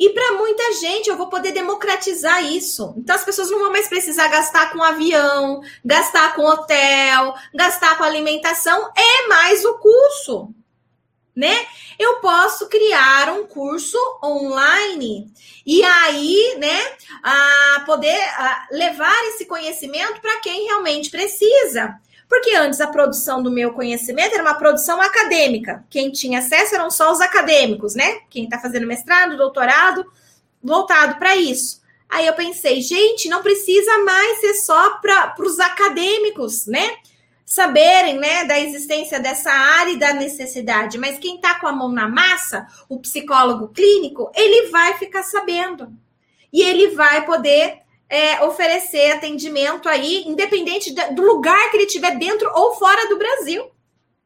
E 0.00 0.08
para 0.10 0.32
muita 0.32 0.72
gente 0.80 1.10
eu 1.10 1.16
vou 1.16 1.28
poder 1.28 1.52
democratizar 1.52 2.42
isso. 2.42 2.94
Então 2.96 3.14
as 3.14 3.24
pessoas 3.24 3.50
não 3.50 3.58
vão 3.58 3.70
mais 3.70 3.86
precisar 3.86 4.28
gastar 4.28 4.72
com 4.72 4.82
avião, 4.82 5.60
gastar 5.84 6.34
com 6.34 6.42
hotel, 6.42 7.34
gastar 7.54 7.98
com 7.98 8.04
alimentação, 8.04 8.90
é 8.96 9.28
mais 9.28 9.62
o 9.62 9.74
curso 9.74 10.54
né? 11.40 11.66
Eu 11.98 12.16
posso 12.16 12.68
criar 12.68 13.32
um 13.32 13.46
curso 13.46 13.96
online 14.22 15.32
e 15.64 15.82
aí, 15.82 16.56
né, 16.58 16.78
a 17.22 17.82
poder 17.86 18.20
a 18.36 18.66
levar 18.70 19.24
esse 19.28 19.46
conhecimento 19.46 20.20
para 20.20 20.40
quem 20.40 20.66
realmente 20.66 21.10
precisa. 21.10 21.98
Porque 22.30 22.54
antes 22.54 22.80
a 22.80 22.86
produção 22.86 23.42
do 23.42 23.50
meu 23.50 23.72
conhecimento 23.72 24.34
era 24.34 24.42
uma 24.44 24.54
produção 24.54 25.02
acadêmica. 25.02 25.84
Quem 25.90 26.12
tinha 26.12 26.38
acesso 26.38 26.76
eram 26.76 26.88
só 26.88 27.10
os 27.10 27.20
acadêmicos, 27.20 27.96
né? 27.96 28.20
Quem 28.30 28.44
está 28.44 28.56
fazendo 28.56 28.86
mestrado, 28.86 29.36
doutorado, 29.36 30.06
voltado 30.62 31.16
para 31.18 31.34
isso. 31.34 31.82
Aí 32.08 32.28
eu 32.28 32.32
pensei, 32.34 32.80
gente, 32.82 33.28
não 33.28 33.42
precisa 33.42 33.98
mais 34.04 34.38
ser 34.38 34.54
só 34.54 34.98
para 34.98 35.34
os 35.40 35.58
acadêmicos, 35.58 36.66
né? 36.66 36.98
saberem 37.44 38.16
né, 38.16 38.44
da 38.44 38.60
existência 38.60 39.18
dessa 39.18 39.50
área 39.50 39.90
e 39.90 39.98
da 39.98 40.12
necessidade, 40.12 40.96
mas 40.96 41.18
quem 41.18 41.34
está 41.34 41.58
com 41.58 41.66
a 41.66 41.72
mão 41.72 41.90
na 41.90 42.06
massa, 42.06 42.64
o 42.88 43.00
psicólogo 43.00 43.66
clínico, 43.74 44.30
ele 44.36 44.70
vai 44.70 44.96
ficar 44.98 45.24
sabendo. 45.24 45.92
E 46.52 46.62
ele 46.62 46.94
vai 46.94 47.26
poder 47.26 47.80
é, 48.10 48.44
oferecer 48.44 49.12
atendimento 49.12 49.88
aí, 49.88 50.24
independente 50.26 50.92
do 50.92 51.22
lugar 51.22 51.70
que 51.70 51.76
ele 51.76 51.86
estiver 51.86 52.18
dentro 52.18 52.50
ou 52.54 52.74
fora 52.74 53.08
do 53.08 53.16
Brasil, 53.16 53.70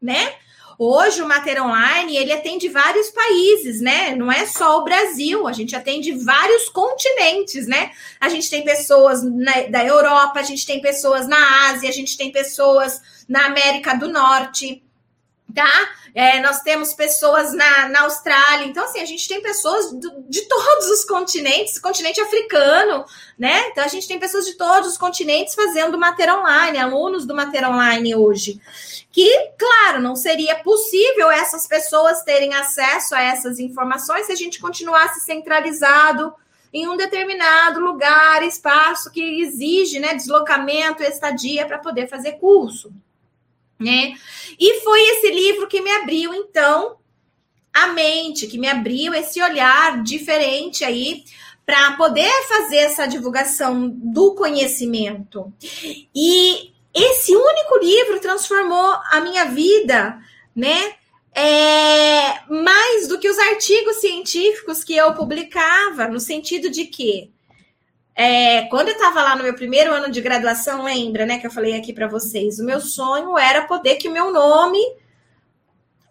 né? 0.01 0.35
Hoje 0.77 1.23
o 1.23 1.29
Mater 1.29 1.65
Online, 1.65 2.17
ele 2.17 2.33
atende 2.33 2.69
vários 2.69 3.11
países, 3.11 3.81
né? 3.81 4.17
Não 4.17 4.33
é 4.33 4.45
só 4.45 4.81
o 4.81 4.85
Brasil, 4.85 5.47
a 5.47 5.53
gente 5.53 5.77
atende 5.77 6.11
vários 6.13 6.69
continentes, 6.69 7.69
né? 7.69 7.93
A 8.21 8.29
gente 8.29 8.51
tem 8.51 8.65
pessoas 8.65 9.23
na, 9.23 9.63
da 9.71 9.85
Europa, 9.85 10.41
a 10.41 10.43
gente 10.43 10.67
tem 10.67 10.81
pessoas 10.81 11.29
na 11.29 11.69
Ásia, 11.71 11.89
a 11.89 11.93
gente 11.93 12.17
tem 12.17 12.33
pessoas 12.33 13.01
na 13.29 13.47
América 13.47 13.95
do 13.95 14.09
Norte, 14.09 14.84
tá? 15.55 15.71
É, 16.15 16.41
nós 16.41 16.61
temos 16.61 16.93
pessoas 16.93 17.53
na, 17.55 17.89
na 17.89 18.03
Austrália, 18.03 18.67
então 18.67 18.85
assim, 18.85 19.01
a 19.01 19.05
gente 19.05 19.27
tem 19.27 19.43
pessoas 19.43 19.93
do, 19.93 20.25
de 20.29 20.43
todos 20.43 20.87
os 20.91 21.05
continentes, 21.05 21.79
continente 21.79 22.21
africano, 22.21 23.05
né? 23.39 23.69
Então 23.69 23.85
a 23.85 23.89
gente 23.89 24.07
tem 24.07 24.19
pessoas 24.19 24.45
de 24.45 24.55
todos 24.55 24.91
os 24.91 24.99
continentes 24.99 25.55
fazendo 25.55 25.99
Mater 25.99 26.33
Online, 26.33 26.79
alunos 26.79 27.25
do 27.25 27.35
Mater 27.35 27.69
Online 27.69 28.15
hoje. 28.15 28.61
Que, 29.11 29.51
claro, 29.59 30.03
não 30.03 30.17
seria 30.17 30.57
possível 30.57 31.31
essas 31.31 31.67
pessoas 31.67 32.23
terem 32.23 32.55
acesso 32.55 33.15
a 33.15 33.23
essas 33.23 33.59
informações 33.59 34.27
se 34.27 34.33
a 34.33 34.37
gente 34.37 34.61
continuasse 34.61 35.21
centralizado 35.21 36.35
em 36.73 36.89
um 36.89 36.97
determinado 36.97 37.79
lugar, 37.79 38.43
espaço 38.43 39.11
que 39.13 39.41
exige 39.43 40.01
né, 40.01 40.15
deslocamento, 40.15 41.05
estadia 41.05 41.65
para 41.65 41.79
poder 41.79 42.09
fazer 42.09 42.33
curso. 42.33 42.93
Né? 43.79 44.15
E 44.59 44.81
foi 44.81 45.01
esse 45.01 45.31
livro 45.31 45.67
que 45.67 45.81
me 45.81 45.91
abriu, 45.91 46.33
então, 46.33 46.97
a 47.73 47.89
mente, 47.89 48.47
que 48.47 48.59
me 48.59 48.69
abriu 48.69 49.13
esse 49.13 49.43
olhar 49.43 50.03
diferente 50.03 50.85
aí 50.85 51.25
para 51.67 51.93
poder 51.97 52.31
fazer 52.47 52.77
essa 52.77 53.07
divulgação 53.07 53.89
do 53.89 54.35
conhecimento. 54.35 55.53
E 56.15 56.73
esse 56.95 57.35
único 57.35 57.79
livro 57.79 58.21
transformou 58.21 58.95
a 59.11 59.21
minha 59.21 59.47
vida, 59.47 60.21
né? 60.55 60.95
É, 61.37 62.49
mais 62.49 63.09
do 63.09 63.19
que 63.19 63.29
os 63.29 63.39
artigos 63.39 63.97
científicos 63.97 64.85
que 64.85 64.95
eu 64.95 65.13
publicava, 65.15 66.07
no 66.07 66.21
sentido 66.21 66.71
de 66.71 66.85
que 66.85 67.34
é, 68.17 68.63
quando 68.67 68.89
eu 68.89 68.95
estava 68.95 69.23
lá 69.23 69.35
no 69.35 69.43
meu 69.43 69.55
primeiro 69.55 69.93
ano 69.93 70.11
de 70.11 70.21
graduação, 70.21 70.85
lembra, 70.85 71.27
né, 71.27 71.39
que 71.39 71.47
eu 71.47 71.51
falei 71.51 71.77
aqui 71.77 71.93
para 71.93 72.07
vocês, 72.07 72.61
o 72.61 72.65
meu 72.65 72.81
sonho 72.81 73.37
era 73.37 73.67
poder 73.67 73.97
que 73.97 74.09
o 74.09 74.13
meu 74.13 74.33
nome 74.33 74.79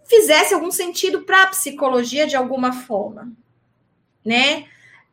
fizesse 0.05 0.53
algum 0.53 0.69
sentido 0.69 1.21
para 1.21 1.43
a 1.43 1.47
psicologia 1.47 2.27
de 2.27 2.35
alguma 2.35 2.73
forma, 2.73 3.31
né? 4.23 4.65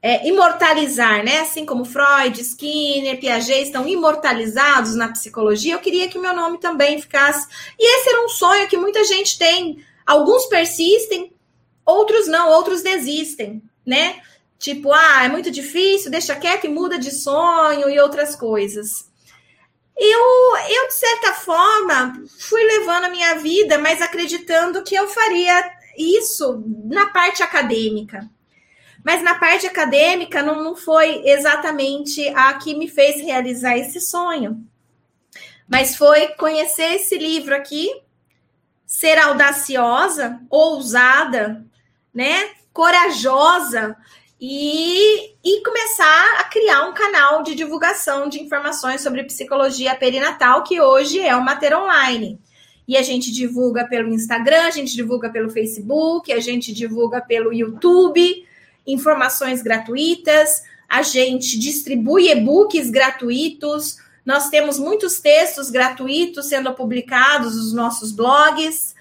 É, 0.03 0.26
imortalizar, 0.26 1.22
né? 1.22 1.40
Assim 1.40 1.64
como 1.64 1.85
Freud, 1.85 2.40
Skinner, 2.40 3.20
Piaget 3.20 3.62
estão 3.62 3.87
imortalizados 3.87 4.96
na 4.96 5.09
psicologia, 5.09 5.74
eu 5.74 5.79
queria 5.79 6.09
que 6.09 6.18
o 6.18 6.22
meu 6.22 6.35
nome 6.35 6.59
também 6.59 7.00
ficasse. 7.00 7.46
E 7.79 7.98
esse 7.98 8.09
era 8.09 8.24
um 8.24 8.29
sonho 8.29 8.66
que 8.66 8.76
muita 8.76 9.05
gente 9.05 9.38
tem. 9.38 9.85
Alguns 10.07 10.46
persistem, 10.46 11.33
outros 11.85 12.26
não, 12.26 12.50
outros 12.50 12.83
desistem, 12.83 13.62
né? 13.87 14.20
Tipo, 14.61 14.92
ah, 14.92 15.25
é 15.25 15.29
muito 15.29 15.51
difícil, 15.51 16.11
deixa 16.11 16.37
quieto 16.37 16.66
e 16.66 16.68
muda 16.68 16.99
de 16.99 17.11
sonho 17.11 17.88
e 17.88 17.99
outras 17.99 18.37
coisas. 18.37 19.11
Eu, 19.96 20.20
eu, 20.68 20.87
de 20.88 20.94
certa 20.94 21.33
forma, 21.33 22.23
fui 22.38 22.62
levando 22.64 23.05
a 23.05 23.09
minha 23.09 23.37
vida, 23.37 23.79
mas 23.79 24.03
acreditando 24.03 24.83
que 24.83 24.94
eu 24.94 25.09
faria 25.09 25.73
isso 25.96 26.62
na 26.85 27.07
parte 27.07 27.42
acadêmica. 27.42 28.29
Mas 29.03 29.23
na 29.23 29.35
parte 29.35 29.66
acadêmica 29.66 30.42
não, 30.42 30.62
não 30.62 30.77
foi 30.77 31.27
exatamente 31.27 32.29
a 32.29 32.53
que 32.53 32.75
me 32.75 32.87
fez 32.87 33.16
realizar 33.16 33.79
esse 33.79 33.99
sonho. 33.99 34.62
Mas 35.66 35.96
foi 35.96 36.29
conhecer 36.35 36.96
esse 36.96 37.16
livro 37.16 37.57
aqui, 37.57 37.90
ser 38.85 39.16
audaciosa, 39.18 40.38
ousada, 40.51 41.64
né? 42.12 42.51
Corajosa 42.75 43.96
e, 44.40 45.35
e 45.44 45.62
começar 45.62 46.38
a 46.38 46.44
criar 46.44 46.88
um 46.88 46.94
canal 46.94 47.42
de 47.42 47.55
divulgação 47.55 48.29
de 48.29 48.40
informações 48.40 49.03
sobre 49.03 49.24
psicologia 49.24 49.94
perinatal, 49.94 50.62
que 50.62 50.81
hoje 50.81 51.20
é 51.20 51.37
o 51.37 51.44
Mater 51.44 51.76
Online. 51.79 52.40
E 52.88 52.96
a 52.96 53.03
gente 53.03 53.31
divulga 53.31 53.87
pelo 53.87 54.09
Instagram, 54.09 54.62
a 54.62 54.70
gente 54.70 54.96
divulga 54.96 55.29
pelo 55.29 55.50
Facebook, 55.50 56.33
a 56.33 56.40
gente 56.40 56.72
divulga 56.72 57.20
pelo 57.20 57.53
YouTube, 57.53 58.46
informações 58.87 59.62
gratuitas, 59.62 60.62
a 60.88 61.03
gente 61.03 61.59
distribui 61.59 62.31
e-books 62.31 62.90
gratuitos, 62.90 63.98
nós 64.24 64.48
temos 64.48 64.79
muitos 64.79 65.20
textos 65.20 65.70
gratuitos 65.70 66.46
sendo 66.46 66.72
publicados 66.72 67.57
nos 67.57 67.72
nossos 67.72 68.11
blogs. 68.11 68.94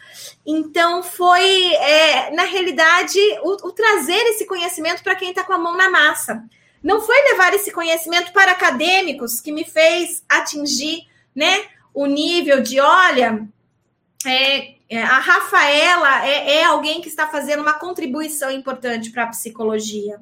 Então, 0.45 1.04
foi, 1.04 1.73
é, 1.75 2.32
na 2.32 2.43
realidade, 2.43 3.19
o, 3.43 3.67
o 3.67 3.71
trazer 3.71 4.21
esse 4.30 4.45
conhecimento 4.45 5.04
para 5.04 5.15
quem 5.15 5.30
está 5.30 5.43
com 5.43 5.54
a 5.54 5.58
mão 5.58 5.75
na 5.78 5.89
massa. 5.89 6.43
Não 6.82 7.02
foi 7.02 7.15
levar 7.32 7.54
esse 7.54 7.71
conhecimento 7.71 8.32
para 8.32 8.52
acadêmicos 8.52 9.41
que 9.41 9.52
me 9.52 9.65
fez 9.65 10.23
atingir 10.30 11.08
né, 11.36 11.65
o 11.93 12.06
nível 12.06 12.62
de, 12.62 12.80
olha, 12.80 13.47
é, 14.25 14.75
é, 14.89 15.04
a 15.04 15.19
Rafaela 15.19 16.25
é, 16.25 16.58
é, 16.58 16.63
alguém 16.63 17.02
que 17.02 17.10
está 17.10 17.28
fazendo 17.28 17.62
uma 17.62 17.78
contribuição 17.78 18.49
importante 18.49 19.12
para 19.12 19.23
a 19.23 19.28
psicologia. 19.28 20.19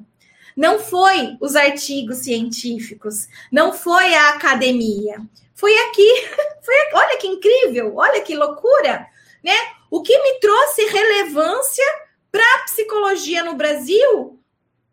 Não 0.56 0.78
foi 0.78 1.36
os 1.40 1.54
artigos 1.54 2.18
científicos, 2.18 3.28
não 3.50 3.72
foi 3.72 4.14
a 4.14 4.30
academia, 4.30 5.22
foi 5.54 5.76
aqui. 5.86 6.08
Foi, 6.68 6.74
olha 6.92 7.16
que 7.16 7.26
incrível, 7.26 7.96
olha 7.96 8.20
que 8.20 8.36
loucura, 8.36 9.06
né? 9.42 9.54
O 9.90 10.02
que 10.02 10.16
me 10.18 10.40
trouxe 10.40 10.84
relevância 10.86 11.84
para 12.30 12.42
a 12.42 12.64
psicologia 12.64 13.42
no 13.42 13.54
Brasil 13.54 14.38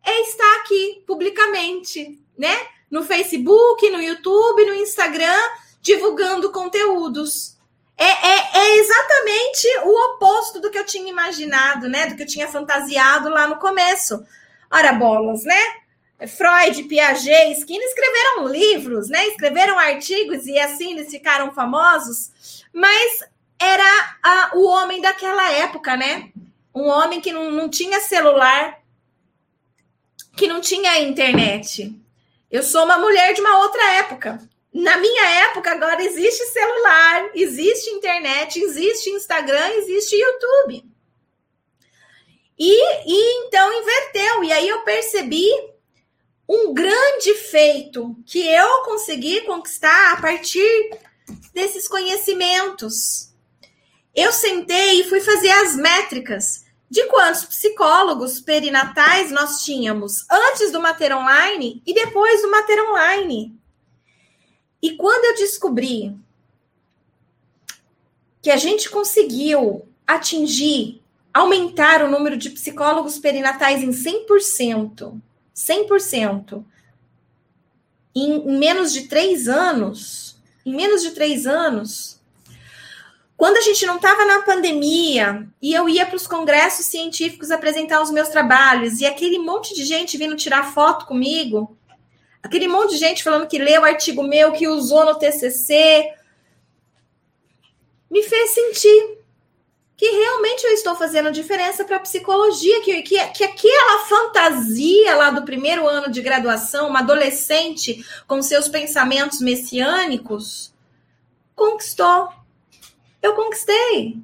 é 0.03 0.21
estar 0.21 0.55
aqui 0.58 1.03
publicamente, 1.05 2.19
né? 2.38 2.55
No 2.89 3.03
Facebook, 3.03 3.89
no 3.89 4.01
YouTube, 4.01 4.65
no 4.65 4.75
Instagram, 4.75 5.41
divulgando 5.81 6.51
conteúdos. 6.51 7.55
É, 7.97 8.05
é, 8.05 8.49
é, 8.53 8.77
exatamente 8.77 9.67
o 9.86 10.13
oposto 10.13 10.60
do 10.60 10.69
que 10.69 10.77
eu 10.77 10.86
tinha 10.86 11.10
imaginado, 11.10 11.88
né? 11.88 12.08
Do 12.08 12.15
que 12.15 12.23
eu 12.23 12.27
tinha 12.27 12.47
fantasiado 12.47 13.29
lá 13.29 13.47
no 13.47 13.58
começo. 13.58 14.23
Ora, 14.71 14.93
bolas, 14.93 15.43
né? 15.43 15.62
Freud, 16.27 16.84
Piaget, 16.84 17.60
Skinner 17.60 17.88
escreveram 17.88 18.47
livros, 18.47 19.10
né? 19.10 19.27
Escreveram 19.27 19.77
artigos 19.77 20.45
e 20.45 20.58
assim 20.58 20.93
eles 20.93 21.12
ficaram 21.12 21.53
famosos. 21.53 22.63
Mas 22.73 23.21
era 23.59 24.17
a, 24.23 24.51
o 24.55 24.65
homem 24.65 25.01
daquela 25.01 25.51
época, 25.51 25.95
né? 25.95 26.31
Um 26.73 26.87
homem 26.87 27.21
que 27.21 27.31
não, 27.31 27.51
não 27.51 27.69
tinha 27.69 27.99
celular, 28.01 28.81
que 30.35 30.47
não 30.47 30.59
tinha 30.59 30.99
internet. 30.99 31.97
Eu 32.51 32.63
sou 32.63 32.83
uma 32.83 32.97
mulher 32.97 33.33
de 33.33 33.41
uma 33.41 33.59
outra 33.59 33.83
época. 33.93 34.39
Na 34.73 34.97
minha 34.97 35.25
época, 35.47 35.71
agora 35.71 36.03
existe 36.03 36.43
celular, 36.47 37.29
existe 37.33 37.89
internet, 37.91 38.59
existe 38.59 39.09
Instagram, 39.09 39.69
existe 39.75 40.15
YouTube. 40.15 40.83
E, 42.59 43.05
e 43.05 43.45
então 43.45 43.73
inverteu. 43.73 44.43
E 44.43 44.51
aí 44.51 44.67
eu 44.67 44.81
percebi 44.81 45.47
um 46.47 46.73
grande 46.73 47.33
feito 47.35 48.15
que 48.25 48.45
eu 48.47 48.83
consegui 48.83 49.41
conquistar 49.41 50.13
a 50.13 50.21
partir 50.21 50.91
desses 51.53 51.87
conhecimentos 51.87 53.33
eu 54.15 54.32
sentei 54.32 55.01
e 55.01 55.10
fui 55.10 55.19
fazer 55.19 55.49
as 55.49 55.75
métricas 55.75 56.65
de 56.89 57.04
quantos 57.08 57.43
psicólogos 57.43 58.39
perinatais 58.39 59.32
nós 59.32 59.63
tínhamos 59.63 60.25
antes 60.32 60.71
do 60.71 60.82
Mater 60.82 61.15
Online 61.15 61.82
e 61.86 61.93
depois 61.93 62.41
do 62.41 62.49
Mater 62.49 62.80
Online. 62.89 63.54
E 64.82 64.95
quando 64.95 65.25
eu 65.25 65.36
descobri 65.36 66.15
que 68.41 68.51
a 68.51 68.58
gente 68.58 68.89
conseguiu 68.89 69.88
atingir, 70.06 71.01
aumentar 71.34 72.04
o 72.04 72.10
número 72.10 72.38
de 72.38 72.51
psicólogos 72.51 73.17
perinatais 73.17 73.84
em 73.84 73.89
100%, 73.89 75.19
100%, 75.54 76.63
em 78.15 78.58
menos 78.58 78.93
de 78.93 79.08
três 79.08 79.49
anos, 79.49 80.39
em 80.65 80.73
menos 80.73 81.01
de 81.01 81.12
três 81.12 81.45
anos, 81.45 82.14
quando 83.38 83.58
a 83.58 83.62
gente 83.62 83.86
não 83.86 83.98
estava 83.98 84.24
na 84.26 84.41
pandemia 84.43 85.48
e 85.62 85.74
eu 85.74 85.89
ia 85.89 86.06
para 86.06 86.15
os 86.15 86.26
congressos 86.26 86.86
científicos 86.86 87.52
apresentar 87.52 88.02
os 88.02 88.10
meus 88.10 88.30
trabalhos 88.30 89.02
e 89.02 89.06
aquele 89.06 89.39
monte 89.39 89.74
de 89.76 89.84
gente 89.84 90.17
vindo 90.17 90.36
tirar 90.38 90.74
foto 90.74 91.06
comigo, 91.06 91.78
aquele 92.41 92.67
monte 92.67 92.91
de 92.91 92.98
gente 92.98 93.24
falando 93.24 93.48
que 93.48 93.58
leu 93.58 93.82
o 93.82 93.86
artigo 93.86 94.24
meu, 94.24 94.54
que 94.54 94.67
usou 94.67 95.06
no 95.06 95.15
TCC, 95.15 96.13
me 98.10 98.24
fez 98.24 98.52
sentir 98.52 99.17
que 99.98 100.06
realmente 100.06 100.63
eu 100.65 100.71
estou 100.71 100.95
fazendo 100.95 101.32
diferença 101.32 101.84
para 101.84 101.98
a 101.98 102.02
psicologia, 102.02 102.82
que, 102.82 103.02
que, 103.02 103.28
que 103.28 103.43
aquela 103.43 104.06
fantasia 104.06 105.15
lá 105.15 105.30
do 105.32 105.43
primeiro 105.43 105.88
ano 105.88 106.12
de 106.12 106.21
graduação, 106.21 106.88
uma 106.88 107.00
adolescente 107.00 108.06
com 108.28 108.41
seus 108.41 108.67
pensamentos 108.67 109.39
messiânicos, 109.39 110.74
conquistou 111.56 112.30
eu 113.25 113.35
conquistei. 113.35 114.17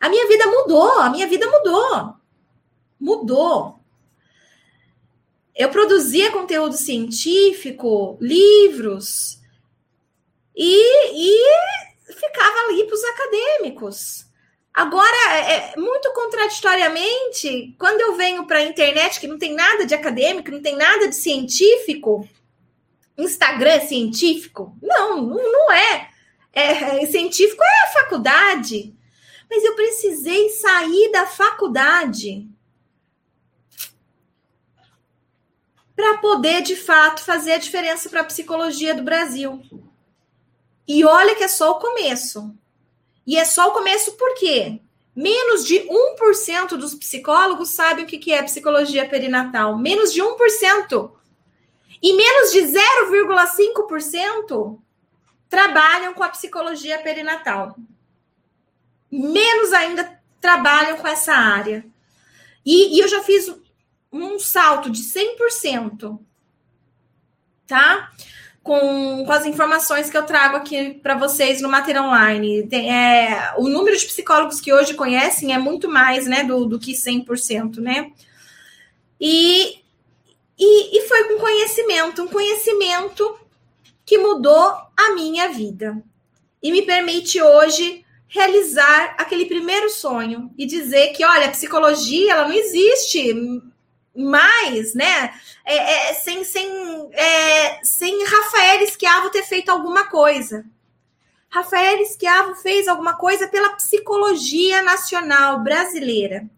A 0.00 0.08
minha 0.08 0.26
vida 0.26 0.46
mudou, 0.46 0.98
a 0.98 1.10
minha 1.10 1.26
vida 1.26 1.48
mudou. 1.48 2.14
Mudou. 2.98 3.78
Eu 5.54 5.68
produzia 5.68 6.32
conteúdo 6.32 6.74
científico, 6.74 8.16
livros, 8.20 9.38
e, 10.56 11.12
e 11.14 12.12
ficava 12.14 12.58
ali 12.68 12.84
para 12.84 12.94
os 12.94 13.04
acadêmicos. 13.04 14.26
Agora, 14.72 15.16
é, 15.34 15.52
é, 15.52 15.74
muito 15.76 16.10
contraditoriamente, 16.12 17.74
quando 17.78 18.00
eu 18.00 18.16
venho 18.16 18.46
para 18.46 18.58
a 18.58 18.64
internet, 18.64 19.20
que 19.20 19.28
não 19.28 19.38
tem 19.38 19.54
nada 19.54 19.84
de 19.84 19.94
acadêmico, 19.94 20.50
não 20.50 20.62
tem 20.62 20.74
nada 20.74 21.08
de 21.08 21.14
científico, 21.14 22.26
Instagram 23.16 23.72
é 23.72 23.80
científico? 23.80 24.74
Não, 24.80 25.20
não, 25.20 25.52
não 25.52 25.72
é 25.72 26.11
é, 26.52 27.06
científico 27.06 27.62
é 27.62 27.84
a 27.84 27.92
faculdade. 27.92 28.94
Mas 29.50 29.64
eu 29.64 29.74
precisei 29.74 30.50
sair 30.50 31.10
da 31.12 31.26
faculdade 31.26 32.48
para 35.94 36.18
poder 36.18 36.62
de 36.62 36.74
fato 36.74 37.22
fazer 37.22 37.52
a 37.52 37.58
diferença 37.58 38.08
para 38.08 38.22
a 38.22 38.24
psicologia 38.24 38.94
do 38.94 39.02
Brasil. 39.02 39.62
E 40.86 41.04
olha 41.04 41.34
que 41.34 41.44
é 41.44 41.48
só 41.48 41.72
o 41.72 41.78
começo. 41.78 42.54
E 43.26 43.36
é 43.36 43.44
só 43.44 43.68
o 43.68 43.72
começo 43.72 44.12
por 44.12 44.34
quê? 44.34 44.80
Menos 45.14 45.66
de 45.66 45.80
1% 45.80 46.76
dos 46.76 46.94
psicólogos 46.94 47.68
sabem 47.68 48.04
o 48.04 48.08
que 48.08 48.32
é 48.32 48.42
psicologia 48.42 49.06
perinatal. 49.08 49.78
Menos 49.78 50.12
de 50.12 50.22
1%. 50.22 51.12
E 52.02 52.14
menos 52.14 52.52
de 52.52 52.62
0,5% 52.62 54.80
trabalham 55.52 56.14
com 56.14 56.22
a 56.22 56.30
psicologia 56.30 56.98
perinatal. 57.00 57.76
Menos 59.10 59.70
ainda 59.74 60.18
trabalham 60.40 60.96
com 60.96 61.06
essa 61.06 61.34
área. 61.34 61.84
E, 62.64 62.96
e 62.96 63.00
eu 63.00 63.06
já 63.06 63.22
fiz 63.22 63.54
um 64.10 64.38
salto 64.38 64.88
de 64.88 65.02
100%, 65.02 66.18
tá? 67.66 68.10
Com, 68.62 69.26
com 69.26 69.32
as 69.32 69.44
informações 69.44 70.08
que 70.08 70.16
eu 70.16 70.24
trago 70.24 70.56
aqui 70.56 70.94
para 70.94 71.18
vocês 71.18 71.60
no 71.60 71.68
Mater 71.68 72.02
Online. 72.02 72.66
Tem, 72.66 72.90
é, 72.90 73.52
o 73.58 73.68
número 73.68 73.94
de 73.94 74.06
psicólogos 74.06 74.58
que 74.58 74.72
hoje 74.72 74.94
conhecem 74.94 75.52
é 75.52 75.58
muito 75.58 75.86
mais 75.86 76.26
né, 76.26 76.44
do, 76.44 76.64
do 76.64 76.78
que 76.78 76.92
100%, 76.92 77.76
né? 77.76 78.10
E, 79.20 79.82
e, 80.58 80.98
e 80.98 81.08
foi 81.08 81.24
com 81.24 81.40
conhecimento, 81.40 82.22
um 82.22 82.28
conhecimento 82.28 83.41
que 84.04 84.18
mudou 84.18 84.74
a 84.96 85.14
minha 85.14 85.48
vida 85.48 86.02
e 86.62 86.70
me 86.70 86.82
permite 86.82 87.40
hoje 87.40 88.04
realizar 88.28 89.14
aquele 89.18 89.44
primeiro 89.44 89.90
sonho 89.90 90.50
e 90.56 90.64
dizer 90.64 91.08
que, 91.08 91.24
olha, 91.24 91.46
a 91.46 91.50
psicologia 91.50 92.32
ela 92.32 92.48
não 92.48 92.54
existe 92.54 93.34
mais, 94.14 94.94
né? 94.94 95.34
É, 95.64 96.10
é, 96.10 96.14
sem, 96.14 96.44
sem, 96.44 96.66
é, 97.12 97.80
sem 97.84 98.24
Rafael 98.24 98.80
Esquiavo 98.80 99.30
ter 99.30 99.42
feito 99.42 99.70
alguma 99.70 100.04
coisa. 100.06 100.64
Rafael 101.50 101.98
Esquiavo 101.98 102.54
fez 102.54 102.88
alguma 102.88 103.14
coisa 103.14 103.46
pela 103.48 103.76
psicologia 103.76 104.80
nacional 104.80 105.60
brasileira, 105.60 106.48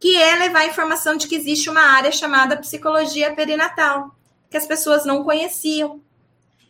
que 0.00 0.16
é 0.16 0.34
levar 0.36 0.60
a 0.60 0.66
informação 0.66 1.16
de 1.16 1.28
que 1.28 1.36
existe 1.36 1.68
uma 1.68 1.82
área 1.82 2.10
chamada 2.10 2.56
psicologia 2.56 3.34
perinatal, 3.34 4.16
que 4.50 4.56
as 4.56 4.66
pessoas 4.66 5.04
não 5.04 5.22
conheciam 5.22 6.00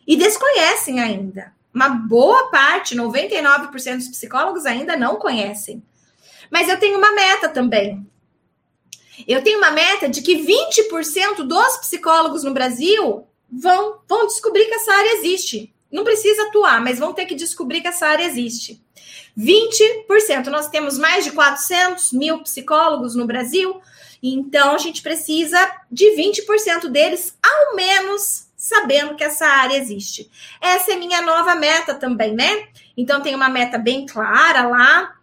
e 0.07 0.15
desconhecem 0.15 0.99
ainda. 0.99 1.53
Uma 1.73 1.89
boa 1.89 2.49
parte, 2.49 2.95
99% 2.95 3.97
dos 3.97 4.07
psicólogos 4.09 4.65
ainda 4.65 4.95
não 4.95 5.15
conhecem. 5.15 5.83
Mas 6.51 6.69
eu 6.69 6.79
tenho 6.79 6.97
uma 6.97 7.13
meta 7.13 7.49
também, 7.49 8.05
eu 9.27 9.43
tenho 9.43 9.59
uma 9.59 9.71
meta 9.71 10.09
de 10.09 10.21
que 10.21 10.35
20% 10.35 11.43
dos 11.43 11.77
psicólogos 11.77 12.43
no 12.43 12.53
Brasil 12.53 13.27
vão, 13.51 13.99
vão 14.07 14.25
descobrir 14.25 14.65
que 14.65 14.73
essa 14.73 14.93
área 14.93 15.17
existe. 15.17 15.73
Não 15.91 16.03
precisa 16.03 16.47
atuar, 16.47 16.81
mas 16.81 16.97
vão 16.97 17.13
ter 17.13 17.25
que 17.25 17.35
descobrir 17.35 17.81
que 17.81 17.87
essa 17.87 18.07
área 18.07 18.23
existe. 18.23 18.83
20%. 19.37 20.47
Nós 20.47 20.67
temos 20.69 20.97
mais 20.97 21.23
de 21.23 21.31
400 21.31 22.11
mil 22.13 22.41
psicólogos 22.41 23.15
no 23.15 23.27
Brasil, 23.27 23.79
então 24.21 24.73
a 24.73 24.77
gente 24.79 25.01
precisa 25.03 25.59
de 25.91 26.05
20% 26.15 26.87
deles, 26.87 27.37
ao 27.43 27.75
menos, 27.75 28.42
sabendo 28.63 29.15
que 29.15 29.25
essa 29.25 29.45
área 29.45 29.75
existe. 29.75 30.31
Essa 30.61 30.93
é 30.93 30.95
minha 30.95 31.21
nova 31.21 31.53
meta 31.53 31.93
também, 31.93 32.33
né? 32.33 32.69
Então 32.95 33.19
tem 33.19 33.35
uma 33.35 33.49
meta 33.49 33.77
bem 33.77 34.05
clara 34.05 34.65
lá, 34.65 35.15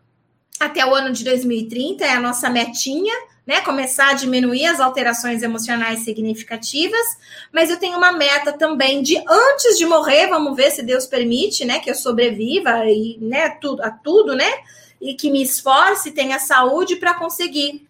até 0.60 0.84
o 0.84 0.94
ano 0.94 1.10
de 1.10 1.24
2030, 1.24 2.04
é 2.04 2.12
a 2.12 2.20
nossa 2.20 2.50
metinha 2.50 3.14
né, 3.46 3.62
começar 3.62 4.10
a 4.10 4.12
diminuir 4.12 4.66
as 4.66 4.78
alterações 4.78 5.42
emocionais 5.42 6.00
significativas, 6.00 7.00
mas 7.50 7.70
eu 7.70 7.78
tenho 7.78 7.96
uma 7.96 8.12
meta 8.12 8.52
também 8.52 9.02
de 9.02 9.16
antes 9.26 9.78
de 9.78 9.86
morrer, 9.86 10.28
vamos 10.28 10.54
ver 10.54 10.70
se 10.70 10.82
Deus 10.82 11.06
permite, 11.06 11.64
né, 11.64 11.78
que 11.78 11.90
eu 11.90 11.94
sobreviva 11.94 12.84
e, 12.84 13.16
né, 13.20 13.48
tudo, 13.58 13.82
a 13.82 13.90
tudo, 13.90 14.36
né, 14.36 14.52
e 15.00 15.14
que 15.14 15.30
me 15.30 15.42
esforce, 15.42 16.12
tenha 16.12 16.38
saúde 16.38 16.96
para 16.96 17.14
conseguir 17.14 17.88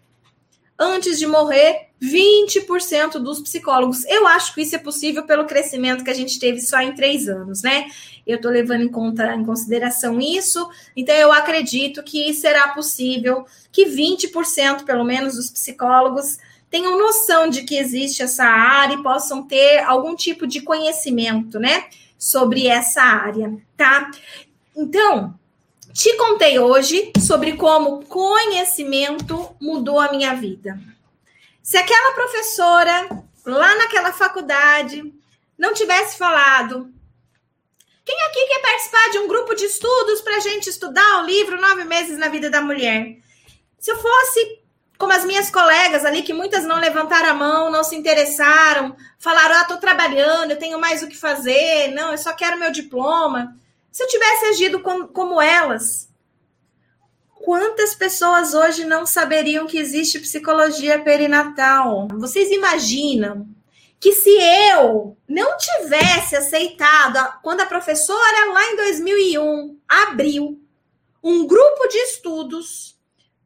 antes 0.81 1.19
de 1.19 1.27
morrer 1.27 1.89
20% 2.01 3.19
dos 3.19 3.39
psicólogos. 3.39 4.03
Eu 4.05 4.25
acho 4.25 4.55
que 4.55 4.63
isso 4.63 4.75
é 4.75 4.79
possível 4.79 5.23
pelo 5.23 5.45
crescimento 5.45 6.03
que 6.03 6.09
a 6.09 6.15
gente 6.15 6.39
teve 6.39 6.59
só 6.59 6.81
em 6.81 6.95
três 6.95 7.29
anos, 7.29 7.61
né? 7.61 7.85
Eu 8.25 8.37
estou 8.37 8.49
levando 8.49 8.81
em 8.81 8.89
conta 8.89 9.35
em 9.35 9.45
consideração 9.45 10.19
isso, 10.19 10.67
então 10.95 11.13
eu 11.13 11.31
acredito 11.31 12.01
que 12.01 12.33
será 12.33 12.69
possível 12.69 13.45
que 13.71 13.85
20%, 13.85 14.83
pelo 14.83 15.03
menos, 15.03 15.35
dos 15.35 15.51
psicólogos 15.51 16.39
tenham 16.71 16.97
noção 16.97 17.47
de 17.47 17.63
que 17.63 17.77
existe 17.77 18.23
essa 18.23 18.45
área 18.45 18.95
e 18.95 19.03
possam 19.03 19.43
ter 19.43 19.79
algum 19.83 20.15
tipo 20.15 20.47
de 20.47 20.61
conhecimento, 20.61 21.59
né, 21.59 21.85
sobre 22.17 22.65
essa 22.65 23.03
área, 23.03 23.55
tá? 23.77 24.09
Então, 24.75 25.37
te 25.93 26.15
contei 26.15 26.59
hoje 26.59 27.11
sobre 27.19 27.57
como 27.57 28.05
conhecimento 28.05 29.55
mudou 29.59 29.99
a 29.99 30.11
minha 30.11 30.33
vida. 30.33 30.79
Se 31.61 31.77
aquela 31.77 32.13
professora 32.13 33.09
lá 33.45 33.75
naquela 33.75 34.13
faculdade 34.13 35.13
não 35.57 35.73
tivesse 35.73 36.17
falado, 36.17 36.91
quem 38.03 38.19
aqui 38.23 38.47
quer 38.47 38.61
participar 38.61 39.09
de 39.11 39.19
um 39.19 39.27
grupo 39.27 39.53
de 39.53 39.65
estudos 39.65 40.21
para 40.21 40.37
a 40.37 40.39
gente 40.39 40.69
estudar 40.69 41.21
o 41.21 41.25
livro 41.25 41.61
Nove 41.61 41.83
Meses 41.83 42.17
na 42.17 42.29
Vida 42.29 42.49
da 42.49 42.61
Mulher? 42.61 43.17
Se 43.79 43.91
eu 43.91 43.97
fosse 43.97 44.61
como 44.97 45.13
as 45.13 45.25
minhas 45.25 45.49
colegas 45.49 46.05
ali, 46.05 46.21
que 46.21 46.33
muitas 46.33 46.63
não 46.63 46.79
levantaram 46.79 47.29
a 47.29 47.33
mão, 47.33 47.71
não 47.71 47.83
se 47.83 47.95
interessaram, 47.95 48.95
falaram: 49.17 49.55
ah, 49.55 49.61
estou 49.61 49.77
trabalhando, 49.77 50.51
eu 50.51 50.59
tenho 50.59 50.79
mais 50.79 51.01
o 51.01 51.07
que 51.07 51.17
fazer, 51.17 51.91
não, 51.93 52.11
eu 52.11 52.17
só 52.17 52.33
quero 52.33 52.59
meu 52.59 52.71
diploma. 52.71 53.55
Se 53.91 54.03
eu 54.03 54.07
tivesse 54.07 54.45
agido 54.45 54.79
com, 54.79 55.07
como 55.07 55.41
elas, 55.41 56.09
quantas 57.43 57.93
pessoas 57.93 58.53
hoje 58.53 58.85
não 58.85 59.05
saberiam 59.05 59.67
que 59.67 59.77
existe 59.77 60.19
psicologia 60.19 61.01
perinatal? 61.01 62.07
Vocês 62.13 62.49
imaginam 62.51 63.47
que 63.99 64.13
se 64.13 64.29
eu 64.29 65.17
não 65.27 65.57
tivesse 65.57 66.35
aceitado, 66.35 67.39
quando 67.43 67.61
a 67.61 67.65
professora 67.65 68.51
lá 68.53 68.71
em 68.71 68.75
2001 68.77 69.79
abriu 69.87 70.59
um 71.21 71.45
grupo 71.45 71.87
de 71.87 71.97
estudos 71.97 72.97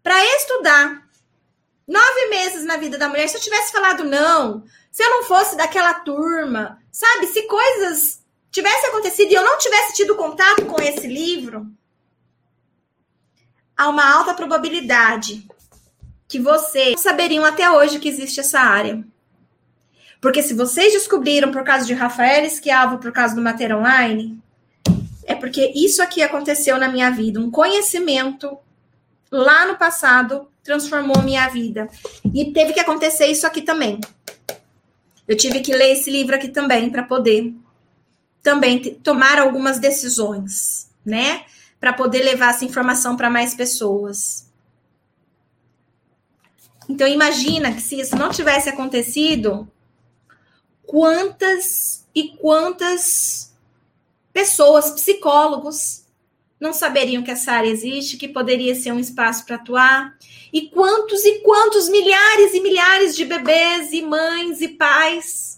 para 0.02 0.24
estudar 0.38 1.10
nove 1.88 2.28
meses 2.30 2.64
na 2.64 2.78
vida 2.78 2.98
da 2.98 3.10
mulher, 3.10 3.28
se 3.28 3.36
eu 3.36 3.42
tivesse 3.42 3.72
falado 3.72 4.04
não, 4.04 4.64
se 4.92 5.04
eu 5.04 5.10
não 5.10 5.24
fosse 5.24 5.58
daquela 5.58 5.94
turma, 5.96 6.80
sabe? 6.92 7.28
Se 7.28 7.44
coisas 7.44 8.25
tivesse 8.56 8.86
acontecido 8.86 9.32
e 9.32 9.34
eu 9.34 9.44
não 9.44 9.58
tivesse 9.58 9.94
tido 9.96 10.16
contato 10.16 10.66
com 10.66 10.82
esse 10.82 11.06
livro, 11.08 11.68
há 13.76 13.90
uma 13.90 14.10
alta 14.10 14.34
probabilidade 14.34 15.46
que 16.26 16.40
vocês 16.40 16.96
não 16.96 17.04
saberiam 17.04 17.44
até 17.44 17.70
hoje 17.70 18.00
que 18.00 18.08
existe 18.08 18.40
essa 18.40 18.62
área. 18.62 19.04
Porque 20.22 20.42
se 20.42 20.54
vocês 20.54 20.94
descobriram 20.94 21.52
por 21.52 21.66
causa 21.66 21.86
de 21.86 21.94
Rafael 21.94 22.46
Esquiavo, 22.46 22.98
por 22.98 23.12
causa 23.12 23.36
do 23.36 23.42
Mater 23.42 23.76
Online, 23.76 24.40
é 25.26 25.36
porque 25.36 25.74
isso 25.76 26.02
aqui 26.02 26.24
aconteceu 26.24 26.78
na 26.78 26.88
minha 26.88 27.12
vida. 27.12 27.42
Um 27.42 27.52
conhecimento 27.52 28.58
lá 29.30 29.68
no 29.68 29.76
passado 29.76 30.48
transformou 30.64 31.22
minha 31.22 31.50
vida. 31.50 31.90
E 32.34 32.54
teve 32.54 32.72
que 32.72 32.80
acontecer 32.80 33.28
isso 33.28 33.46
aqui 33.46 33.62
também. 33.62 34.00
Eu 35.28 35.36
tive 35.36 35.60
que 35.60 35.76
ler 35.76 35.92
esse 35.92 36.10
livro 36.10 36.36
aqui 36.36 36.48
também 36.48 36.90
para 36.90 37.04
poder 37.04 37.54
também 38.46 38.80
tomar 38.80 39.40
algumas 39.40 39.80
decisões, 39.80 40.88
né? 41.04 41.46
Para 41.80 41.92
poder 41.92 42.22
levar 42.22 42.52
essa 42.52 42.64
informação 42.64 43.18
para 43.18 43.28
mais 43.28 43.56
pessoas. 43.56 44.48
Então 46.88 47.08
imagina 47.08 47.74
que 47.74 47.82
se 47.82 48.00
isso 48.00 48.16
não 48.16 48.30
tivesse 48.30 48.70
acontecido, 48.70 49.68
quantas 50.84 52.06
e 52.14 52.38
quantas 52.38 53.52
pessoas, 54.32 54.92
psicólogos, 54.92 56.06
não 56.60 56.72
saberiam 56.72 57.24
que 57.24 57.32
essa 57.32 57.52
área 57.52 57.68
existe, 57.68 58.16
que 58.16 58.28
poderia 58.28 58.76
ser 58.76 58.92
um 58.92 59.00
espaço 59.00 59.44
para 59.44 59.56
atuar, 59.56 60.16
e 60.54 60.70
quantos 60.70 61.26
e 61.26 61.40
quantos 61.40 61.90
milhares 61.90 62.54
e 62.54 62.62
milhares 62.62 63.16
de 63.16 63.26
bebês 63.26 63.92
e 63.92 64.04
mães 64.04 64.62
e 64.62 64.68
pais 64.68 65.55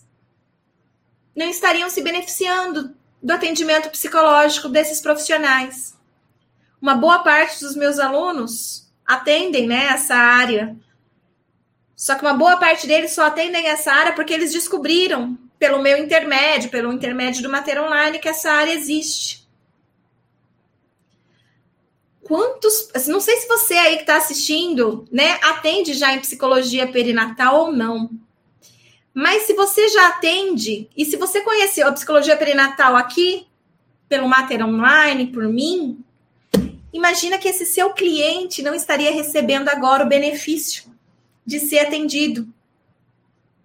não 1.37 1.47
estariam 1.47 1.87
se 1.87 2.01
beneficiando 2.01 2.95
do 3.21 3.31
atendimento 3.31 3.91
psicológico 3.91 4.67
desses 4.67 4.99
profissionais. 4.99 5.95
Uma 6.81 6.95
boa 6.95 7.19
parte 7.19 7.59
dos 7.59 7.75
meus 7.75 7.99
alunos 7.99 8.91
atendem 9.05 9.67
né, 9.67 9.85
essa 9.85 10.15
área. 10.15 10.75
Só 11.95 12.15
que 12.15 12.23
uma 12.23 12.33
boa 12.33 12.57
parte 12.57 12.87
deles 12.87 13.11
só 13.11 13.27
atendem 13.27 13.67
essa 13.67 13.91
área 13.91 14.13
porque 14.13 14.33
eles 14.33 14.51
descobriram, 14.51 15.37
pelo 15.59 15.79
meu 15.81 15.97
intermédio, 15.97 16.71
pelo 16.71 16.91
intermédio 16.91 17.43
do 17.43 17.49
Mater 17.49 17.83
Online, 17.83 18.17
que 18.17 18.27
essa 18.27 18.51
área 18.51 18.73
existe. 18.73 19.47
Quantos. 22.23 22.89
Assim, 22.95 23.11
não 23.11 23.19
sei 23.19 23.37
se 23.37 23.47
você 23.47 23.75
aí 23.75 23.95
que 23.97 24.01
está 24.01 24.17
assistindo, 24.17 25.07
né, 25.11 25.39
atende 25.43 25.93
já 25.93 26.13
em 26.13 26.19
psicologia 26.19 26.91
perinatal 26.91 27.65
ou 27.65 27.71
não. 27.71 28.09
Mas 29.19 29.47
se 29.47 29.53
você 29.53 29.87
já 29.87 30.09
atende, 30.09 30.87
e 30.95 31.03
se 31.03 31.17
você 31.17 31.41
conheceu 31.41 31.87
a 31.87 31.91
psicologia 31.91 32.37
perinatal 32.37 32.95
aqui, 32.95 33.47
pelo 34.07 34.29
Mater 34.29 34.63
Online, 34.63 35.25
por 35.25 35.47
mim, 35.47 36.05
imagina 36.93 37.39
que 37.39 37.47
esse 37.47 37.65
seu 37.65 37.89
cliente 37.93 38.61
não 38.61 38.75
estaria 38.75 39.11
recebendo 39.11 39.69
agora 39.69 40.05
o 40.05 40.07
benefício 40.07 40.83
de 41.43 41.59
ser 41.59 41.79
atendido, 41.79 42.47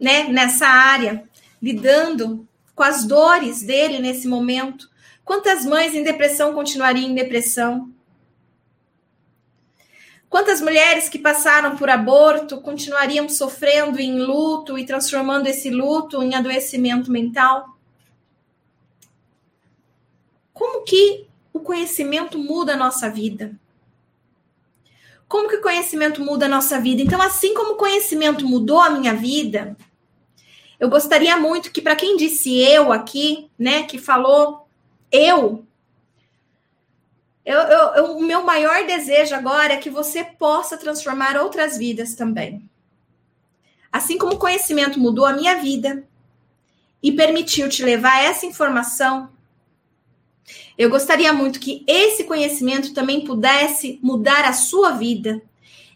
né, 0.01 0.25
nessa 0.25 0.67
área, 0.67 1.23
lidando 1.61 2.49
com 2.75 2.83
as 2.83 3.05
dores 3.05 3.63
dele 3.63 3.99
nesse 3.99 4.27
momento. 4.27 4.89
Quantas 5.23 5.67
mães 5.67 5.95
em 5.95 6.03
depressão 6.03 6.55
continuariam 6.55 7.11
em 7.11 7.15
depressão? 7.15 7.91
Quantas 10.33 10.63
mulheres 10.63 11.11
que 11.11 11.19
passaram 11.19 11.77
por 11.77 11.91
aborto 11.91 12.59
continuariam 12.63 13.29
sofrendo 13.29 14.01
em 14.01 14.19
luto 14.19 14.79
e 14.79 14.87
transformando 14.87 15.47
esse 15.47 15.69
luto 15.69 16.23
em 16.23 16.35
adoecimento 16.35 17.13
mental? 17.13 17.77
Como 20.55 20.85
que 20.85 21.27
o 21.53 21.61
conhecimento 21.61 22.39
muda 22.39 22.73
a 22.73 22.79
nossa 22.79 23.11
vida? 23.11 23.55
Como 25.29 25.51
que 25.51 25.57
o 25.57 25.61
conhecimento 25.61 26.25
muda 26.25 26.47
a 26.47 26.49
nossa 26.49 26.81
vida? 26.81 27.03
Então, 27.03 27.21
assim 27.21 27.53
como 27.53 27.75
o 27.75 27.77
conhecimento 27.77 28.49
mudou 28.49 28.81
a 28.81 28.89
minha 28.89 29.13
vida, 29.13 29.77
eu 30.81 30.89
gostaria 30.89 31.37
muito 31.37 31.71
que, 31.71 31.83
para 31.83 31.95
quem 31.95 32.17
disse 32.17 32.59
eu 32.59 32.91
aqui, 32.91 33.51
né, 33.59 33.83
que 33.83 33.99
falou 33.99 34.67
eu, 35.11 35.67
eu, 37.45 37.59
eu, 37.59 37.95
eu, 37.95 38.17
o 38.17 38.23
meu 38.23 38.43
maior 38.45 38.87
desejo 38.87 39.35
agora 39.35 39.75
é 39.75 39.79
que 39.79 39.91
você 39.91 40.23
possa 40.23 40.77
transformar 40.77 41.37
outras 41.37 41.77
vidas 41.77 42.15
também. 42.15 42.69
Assim 43.91 44.17
como 44.17 44.35
o 44.35 44.39
conhecimento 44.39 44.99
mudou 44.99 45.27
a 45.27 45.33
minha 45.33 45.57
vida 45.57 46.07
e 47.03 47.13
permitiu 47.13 47.69
te 47.69 47.83
levar 47.83 48.23
essa 48.23 48.47
informação, 48.47 49.29
eu 50.79 50.89
gostaria 50.89 51.33
muito 51.33 51.61
que 51.61 51.85
esse 51.87 52.25
conhecimento 52.25 52.95
também 52.95 53.25
pudesse 53.25 53.99
mudar 54.03 54.45
a 54.45 54.53
sua 54.53 54.93
vida 54.93 55.43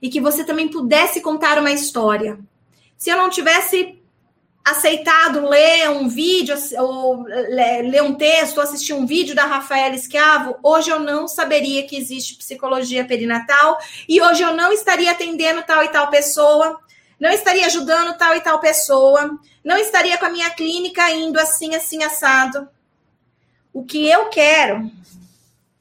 e 0.03 0.11
que 0.11 0.21
você 0.21 0.45
também 0.45 0.69
pudesse 0.69 1.21
contar 1.21 1.59
uma 1.59 1.73
história. 1.73 2.39
Se 2.97 3.09
eu 3.09 3.17
não 3.17 3.31
tivesse 3.31 3.99
aceitado 4.67 5.49
ler 5.49 5.89
um 5.91 6.09
vídeo, 6.09 6.57
ou 6.79 7.23
ler 7.23 8.03
um 8.03 8.17
texto, 8.17 8.57
ou 8.57 8.65
assistir 8.65 8.93
um 8.93 9.07
vídeo 9.07 9.33
da 9.33 9.45
Rafaela 9.45 9.95
Esquiavo, 9.95 10.57
hoje 10.61 10.91
eu 10.91 10.99
não 10.99 11.29
saberia 11.29 11.87
que 11.87 11.97
existe 11.97 12.35
psicologia 12.35 13.05
perinatal 13.05 13.79
e 14.09 14.21
hoje 14.21 14.43
eu 14.43 14.57
não 14.57 14.73
estaria 14.73 15.13
atendendo 15.13 15.63
tal 15.63 15.85
e 15.85 15.89
tal 15.89 16.11
pessoa, 16.11 16.81
não 17.19 17.31
estaria 17.31 17.65
ajudando 17.65 18.19
tal 18.19 18.35
e 18.35 18.41
tal 18.41 18.59
pessoa, 18.59 19.39
não 19.63 19.79
estaria 19.79 20.19
com 20.19 20.27
a 20.27 20.31
minha 20.31 20.51
clínica 20.51 21.13
indo 21.13 21.39
assim, 21.39 21.73
assim, 21.77 22.03
assado. 22.03 22.69
O 23.73 23.85
que 23.85 24.09
eu 24.09 24.29
quero, 24.31 24.91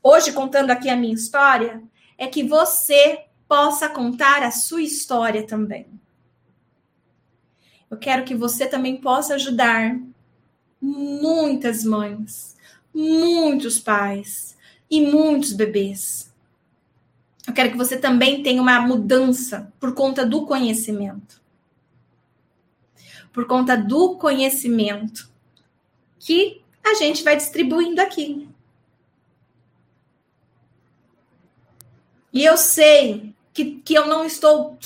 hoje 0.03 0.31
contando 0.31 0.69
aqui 0.69 0.91
a 0.91 0.95
minha 0.95 1.15
história, 1.15 1.81
é 2.19 2.27
que 2.27 2.43
você 2.43 3.21
possa 3.47 3.89
contar 3.89 4.43
a 4.43 4.51
sua 4.51 4.83
história 4.83 5.41
também. 5.41 5.87
Eu 7.89 7.97
quero 7.97 8.23
que 8.23 8.35
você 8.35 8.67
também 8.67 8.97
possa 8.97 9.35
ajudar 9.35 9.99
muitas 10.81 11.83
mães, 11.83 12.55
muitos 12.93 13.79
pais 13.79 14.57
e 14.89 15.01
muitos 15.01 15.53
bebês. 15.53 16.33
Eu 17.47 17.53
quero 17.53 17.71
que 17.71 17.77
você 17.77 17.97
também 17.97 18.41
tenha 18.41 18.61
uma 18.61 18.81
mudança 18.81 19.71
por 19.79 19.93
conta 19.93 20.25
do 20.25 20.45
conhecimento. 20.45 21.41
Por 23.31 23.45
conta 23.45 23.77
do 23.77 24.15
conhecimento 24.15 25.29
que 26.19 26.61
a 26.83 26.95
gente 26.95 27.23
vai 27.23 27.35
distribuindo 27.35 28.01
aqui. 28.01 28.47
E 32.33 32.43
eu 32.43 32.57
sei 32.57 33.33
que, 33.53 33.79
que 33.79 33.93
eu 33.93 34.07
não 34.07 34.25
estou 34.25 34.77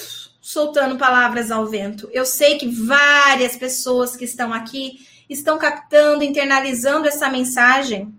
soltando 0.49 0.97
palavras 0.97 1.51
ao 1.51 1.67
vento. 1.67 2.09
Eu 2.11 2.25
sei 2.25 2.57
que 2.57 2.67
várias 2.67 3.55
pessoas 3.55 4.15
que 4.15 4.25
estão 4.25 4.51
aqui 4.51 5.05
estão 5.29 5.59
captando, 5.59 6.23
internalizando 6.23 7.07
essa 7.07 7.29
mensagem, 7.29 8.11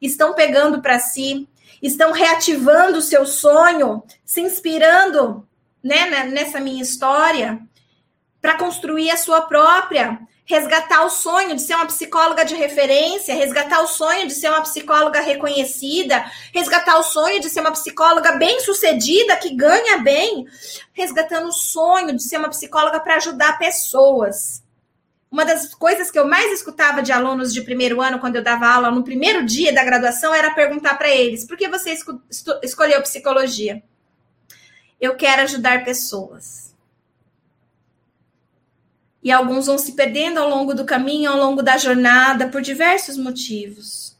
estão 0.00 0.32
pegando 0.32 0.80
para 0.80 0.98
si, 0.98 1.46
estão 1.82 2.12
reativando 2.12 2.96
o 2.96 3.02
seu 3.02 3.26
sonho, 3.26 4.02
se 4.24 4.40
inspirando 4.40 5.46
né, 5.82 6.24
nessa 6.24 6.58
minha 6.60 6.80
história 6.80 7.60
para 8.40 8.56
construir 8.56 9.10
a 9.10 9.18
sua 9.18 9.42
própria 9.42 10.18
resgatar 10.46 11.04
o 11.04 11.10
sonho 11.10 11.56
de 11.56 11.60
ser 11.60 11.74
uma 11.74 11.86
psicóloga 11.86 12.44
de 12.44 12.54
referência, 12.54 13.34
resgatar 13.34 13.80
o 13.80 13.88
sonho 13.88 14.28
de 14.28 14.32
ser 14.32 14.48
uma 14.48 14.62
psicóloga 14.62 15.20
reconhecida, 15.20 16.24
resgatar 16.54 16.98
o 16.98 17.02
sonho 17.02 17.40
de 17.40 17.50
ser 17.50 17.60
uma 17.60 17.72
psicóloga 17.72 18.32
bem-sucedida, 18.32 19.36
que 19.36 19.54
ganha 19.54 19.98
bem, 19.98 20.46
resgatando 20.92 21.48
o 21.48 21.52
sonho 21.52 22.14
de 22.14 22.22
ser 22.22 22.38
uma 22.38 22.48
psicóloga 22.48 23.00
para 23.00 23.16
ajudar 23.16 23.58
pessoas. 23.58 24.64
Uma 25.28 25.44
das 25.44 25.74
coisas 25.74 26.12
que 26.12 26.18
eu 26.18 26.26
mais 26.26 26.52
escutava 26.52 27.02
de 27.02 27.10
alunos 27.10 27.52
de 27.52 27.60
primeiro 27.62 28.00
ano, 28.00 28.20
quando 28.20 28.36
eu 28.36 28.42
dava 28.42 28.68
aula 28.68 28.92
no 28.92 29.02
primeiro 29.02 29.44
dia 29.44 29.74
da 29.74 29.84
graduação, 29.84 30.32
era 30.32 30.54
perguntar 30.54 30.96
para 30.96 31.08
eles: 31.08 31.44
por 31.44 31.56
que 31.56 31.68
você 31.68 31.98
escolheu 32.62 33.02
psicologia? 33.02 33.82
Eu 35.00 35.16
quero 35.16 35.42
ajudar 35.42 35.84
pessoas. 35.84 36.75
E 39.26 39.32
alguns 39.32 39.66
vão 39.66 39.76
se 39.76 39.94
perdendo 39.94 40.38
ao 40.38 40.48
longo 40.48 40.72
do 40.72 40.84
caminho, 40.84 41.28
ao 41.32 41.36
longo 41.36 41.60
da 41.60 41.76
jornada, 41.76 42.48
por 42.48 42.62
diversos 42.62 43.16
motivos. 43.16 44.16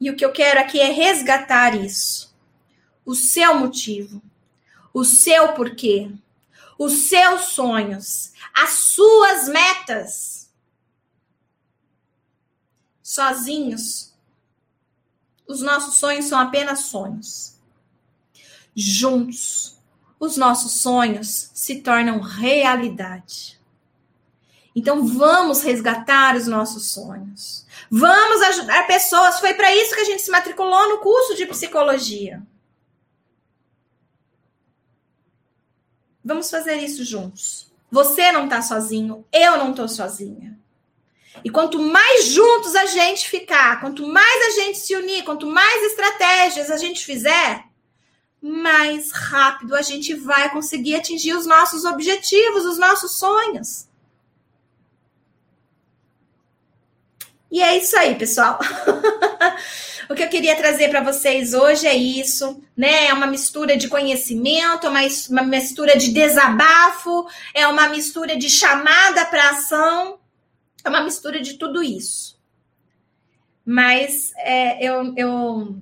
E 0.00 0.08
o 0.08 0.14
que 0.14 0.24
eu 0.24 0.30
quero 0.30 0.60
aqui 0.60 0.78
é 0.78 0.92
resgatar 0.92 1.74
isso. 1.74 2.32
O 3.04 3.16
seu 3.16 3.56
motivo, 3.56 4.22
o 4.92 5.04
seu 5.04 5.54
porquê, 5.54 6.12
os 6.78 6.92
seus 7.08 7.46
sonhos, 7.46 8.32
as 8.54 8.70
suas 8.70 9.48
metas. 9.48 10.48
Sozinhos, 13.02 14.14
os 15.44 15.60
nossos 15.60 15.96
sonhos 15.96 16.26
são 16.26 16.38
apenas 16.38 16.82
sonhos. 16.82 17.58
Juntos, 18.76 19.76
os 20.20 20.36
nossos 20.36 20.80
sonhos 20.80 21.50
se 21.52 21.82
tornam 21.82 22.20
realidade. 22.20 23.63
Então 24.74 25.06
vamos 25.06 25.62
resgatar 25.62 26.34
os 26.36 26.46
nossos 26.46 26.86
sonhos. 26.86 27.64
Vamos 27.90 28.42
ajudar 28.42 28.86
pessoas. 28.86 29.38
Foi 29.38 29.54
para 29.54 29.74
isso 29.74 29.94
que 29.94 30.00
a 30.00 30.04
gente 30.04 30.22
se 30.22 30.30
matriculou 30.30 30.88
no 30.88 30.98
curso 30.98 31.36
de 31.36 31.46
psicologia. 31.46 32.42
Vamos 36.24 36.50
fazer 36.50 36.76
isso 36.76 37.04
juntos. 37.04 37.72
Você 37.90 38.32
não 38.32 38.44
está 38.44 38.60
sozinho, 38.62 39.24
eu 39.32 39.56
não 39.56 39.70
estou 39.70 39.86
sozinha. 39.86 40.58
E 41.44 41.50
quanto 41.50 41.78
mais 41.78 42.24
juntos 42.26 42.74
a 42.74 42.86
gente 42.86 43.28
ficar, 43.28 43.80
quanto 43.80 44.06
mais 44.08 44.46
a 44.46 44.60
gente 44.60 44.78
se 44.78 44.96
unir, 44.96 45.22
quanto 45.24 45.46
mais 45.46 45.82
estratégias 45.84 46.70
a 46.70 46.76
gente 46.76 47.04
fizer, 47.04 47.64
mais 48.40 49.12
rápido 49.12 49.76
a 49.76 49.82
gente 49.82 50.14
vai 50.14 50.50
conseguir 50.50 50.96
atingir 50.96 51.34
os 51.34 51.46
nossos 51.46 51.84
objetivos, 51.84 52.64
os 52.64 52.78
nossos 52.78 53.18
sonhos. 53.18 53.86
E 57.54 57.62
é 57.62 57.78
isso 57.78 57.96
aí, 57.96 58.16
pessoal. 58.16 58.58
o 60.10 60.14
que 60.16 60.24
eu 60.24 60.28
queria 60.28 60.56
trazer 60.56 60.88
para 60.88 61.04
vocês 61.04 61.54
hoje 61.54 61.86
é 61.86 61.94
isso, 61.94 62.60
né? 62.76 63.06
É 63.06 63.14
uma 63.14 63.28
mistura 63.28 63.76
de 63.76 63.86
conhecimento, 63.86 64.88
uma, 64.88 64.98
uma 65.30 65.42
mistura 65.44 65.96
de 65.96 66.12
desabafo, 66.12 67.28
é 67.54 67.64
uma 67.68 67.88
mistura 67.88 68.36
de 68.36 68.50
chamada 68.50 69.24
para 69.26 69.50
ação, 69.50 70.18
é 70.84 70.88
uma 70.88 71.04
mistura 71.04 71.40
de 71.40 71.54
tudo 71.54 71.80
isso. 71.80 72.36
Mas 73.64 74.32
é, 74.38 74.84
eu, 74.84 75.14
eu, 75.16 75.76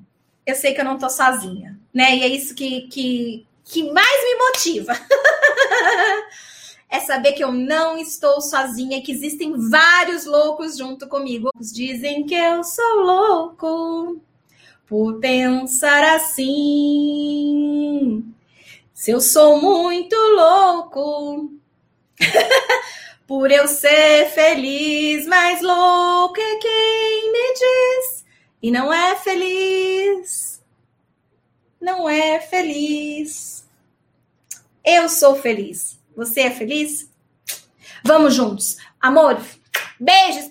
eu 0.44 0.54
sei 0.54 0.74
que 0.74 0.80
eu 0.82 0.84
não 0.84 0.98
tô 0.98 1.08
sozinha, 1.08 1.80
né? 1.92 2.16
E 2.16 2.22
é 2.22 2.28
isso 2.28 2.54
que, 2.54 2.82
que, 2.88 3.46
que 3.64 3.90
mais 3.90 4.24
me 4.24 4.34
motiva. 4.34 4.92
é 6.93 7.01
saber 7.01 7.32
que 7.32 7.43
eu 7.43 7.51
não 7.51 7.97
estou 7.97 8.43
sozinha, 8.43 9.01
que 9.01 9.11
existem 9.11 9.55
vários 9.70 10.26
loucos 10.26 10.76
junto 10.76 11.09
comigo. 11.09 11.51
Dizem 11.59 12.26
que 12.26 12.34
eu 12.34 12.62
sou 12.62 13.01
louco 13.01 14.20
por 14.86 15.18
pensar 15.18 16.16
assim. 16.16 18.22
Se 18.93 19.11
eu 19.11 19.22
sou 19.22 19.59
muito 19.59 20.14
louco 20.14 21.51
por 23.26 23.51
eu 23.51 23.66
ser 23.66 24.28
feliz, 24.34 25.26
mas 25.26 25.62
louco 25.62 26.38
é 26.38 26.57
quem 26.59 27.32
me 27.32 27.55
diz 27.55 28.26
e 28.62 28.70
não 28.70 28.93
é 28.93 29.16
feliz. 29.16 30.61
Não 31.80 32.07
é 32.07 32.38
feliz. 32.38 33.66
Eu 34.84 35.09
sou 35.09 35.36
feliz. 35.36 36.01
Você 36.16 36.42
é 36.42 36.50
feliz? 36.50 37.10
Vamos 38.04 38.34
juntos. 38.34 38.76
Amor, 39.00 39.40
beijos. 39.98 40.50